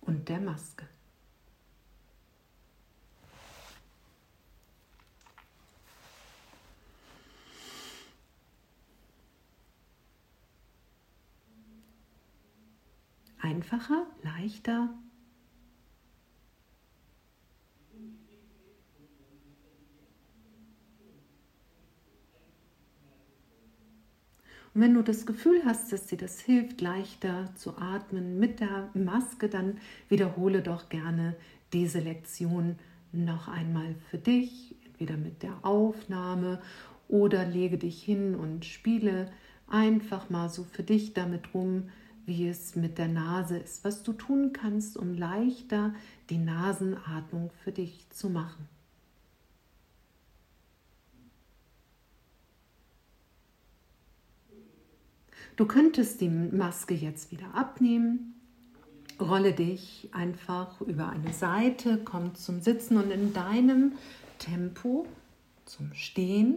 Und 0.00 0.26
der 0.30 0.40
Maske. 0.40 0.88
Einfacher, 13.42 14.06
leichter, 14.22 14.88
Und 24.74 24.80
wenn 24.80 24.94
du 24.94 25.02
das 25.02 25.24
Gefühl 25.24 25.62
hast, 25.64 25.92
dass 25.92 26.06
dir 26.06 26.18
das 26.18 26.40
hilft, 26.40 26.80
leichter 26.80 27.54
zu 27.54 27.78
atmen 27.78 28.40
mit 28.40 28.58
der 28.58 28.90
Maske, 28.94 29.48
dann 29.48 29.78
wiederhole 30.08 30.62
doch 30.62 30.88
gerne 30.88 31.36
diese 31.72 32.00
Lektion 32.00 32.76
noch 33.12 33.46
einmal 33.46 33.94
für 34.10 34.18
dich, 34.18 34.74
entweder 34.86 35.16
mit 35.16 35.44
der 35.44 35.64
Aufnahme 35.64 36.60
oder 37.08 37.46
lege 37.46 37.78
dich 37.78 38.02
hin 38.02 38.34
und 38.34 38.64
spiele 38.64 39.30
einfach 39.68 40.28
mal 40.30 40.48
so 40.48 40.64
für 40.64 40.82
dich 40.82 41.14
damit 41.14 41.54
rum, 41.54 41.90
wie 42.26 42.48
es 42.48 42.74
mit 42.74 42.98
der 42.98 43.08
Nase 43.08 43.58
ist, 43.58 43.84
was 43.84 44.02
du 44.02 44.12
tun 44.12 44.52
kannst, 44.52 44.96
um 44.96 45.14
leichter 45.14 45.94
die 46.30 46.38
Nasenatmung 46.38 47.50
für 47.62 47.70
dich 47.70 48.08
zu 48.10 48.30
machen. 48.30 48.73
Du 55.56 55.66
könntest 55.66 56.20
die 56.20 56.28
Maske 56.28 56.94
jetzt 56.94 57.30
wieder 57.30 57.54
abnehmen, 57.54 58.34
rolle 59.20 59.52
dich 59.52 60.08
einfach 60.12 60.80
über 60.80 61.08
eine 61.10 61.32
Seite, 61.32 62.00
komm 62.04 62.34
zum 62.34 62.60
Sitzen 62.60 62.96
und 62.96 63.10
in 63.12 63.32
deinem 63.32 63.92
Tempo 64.38 65.06
zum 65.64 65.94
Stehen. 65.94 66.56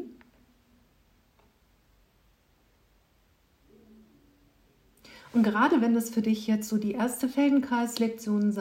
Und 5.34 5.44
gerade 5.44 5.82
wenn 5.82 5.96
es 5.96 6.10
für 6.10 6.24
dich 6.24 6.48
jetzt 6.48 6.68
so 6.68 6.78
die 6.78 6.94
erste 6.94 7.30
Feldenkreislektion 7.30 8.56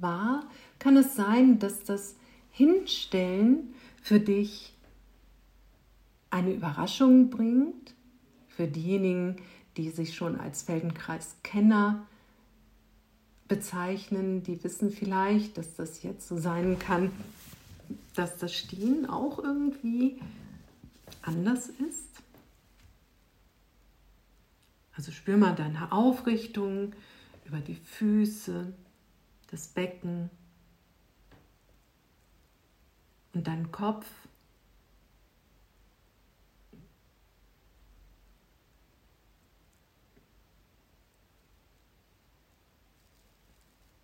war, 0.00 0.48
kann 0.80 0.96
es 0.96 1.14
sein, 1.14 1.60
dass 1.60 1.84
das 1.84 2.16
Hinstellen 2.50 3.74
für 4.02 4.18
dich 4.18 4.74
eine 6.30 6.52
Überraschung 6.52 7.30
bringt. 7.30 7.94
Für 8.48 8.66
diejenigen, 8.66 9.36
die 9.76 9.90
sich 9.90 10.14
schon 10.14 10.38
als 10.38 10.62
Feldenkreiskenner 10.62 12.06
bezeichnen, 13.48 14.42
die 14.42 14.62
wissen 14.62 14.90
vielleicht, 14.90 15.58
dass 15.58 15.74
das 15.74 16.02
jetzt 16.02 16.28
so 16.28 16.38
sein 16.38 16.78
kann, 16.78 17.10
dass 18.14 18.38
das 18.38 18.54
Stehen 18.54 19.08
auch 19.08 19.38
irgendwie 19.38 20.20
anders 21.22 21.68
ist. 21.68 22.06
Also 24.96 25.12
spür 25.12 25.36
mal 25.36 25.54
deine 25.54 25.92
Aufrichtung 25.92 26.92
über 27.44 27.58
die 27.58 27.74
Füße, 27.74 28.72
das 29.50 29.66
Becken 29.68 30.30
und 33.32 33.46
deinen 33.46 33.72
Kopf. 33.72 34.06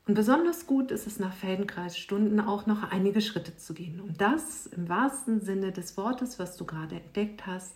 Und 0.07 0.15
besonders 0.15 0.67
gut 0.67 0.93
ist 0.93 1.09
es 1.09 1.19
nach 1.19 1.35
Feldenkreisstunden 1.35 2.39
auch 2.41 2.67
noch 2.67 2.85
einige 2.93 3.21
Schritte 3.21 3.57
zu 3.57 3.75
gehen, 3.75 4.01
um 4.01 4.17
das 4.17 4.67
im 4.67 4.89
wahrsten 4.89 5.41
Sinne 5.41 5.73
des 5.73 5.97
Wortes, 5.97 6.39
was 6.39 6.57
du 6.57 6.65
gerade 6.65 6.95
entdeckt 6.97 7.45
hast, 7.45 7.75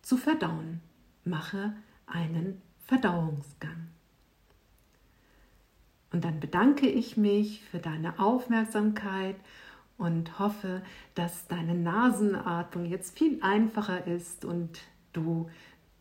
zu 0.00 0.16
verdauen. 0.16 0.80
Mache 1.24 1.74
einen 2.06 2.62
Verdauungsgang. 2.86 3.88
Und 6.12 6.24
dann 6.24 6.38
bedanke 6.38 6.86
ich 6.86 7.16
mich 7.16 7.62
für 7.64 7.80
deine 7.80 8.20
Aufmerksamkeit 8.20 9.34
und 9.98 10.38
hoffe, 10.38 10.80
dass 11.16 11.48
deine 11.48 11.74
Nasenatmung 11.74 12.84
jetzt 12.84 13.18
viel 13.18 13.42
einfacher 13.42 14.06
ist 14.06 14.44
und 14.44 14.78
du 15.12 15.50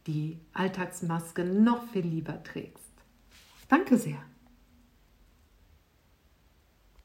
die 0.06 0.38
Alltagsmaske 0.54 1.44
noch 1.46 1.84
viel 1.88 2.06
lieber 2.06 2.44
trägst. 2.44 2.94
Danke 3.70 3.98
sehr. 3.98 4.24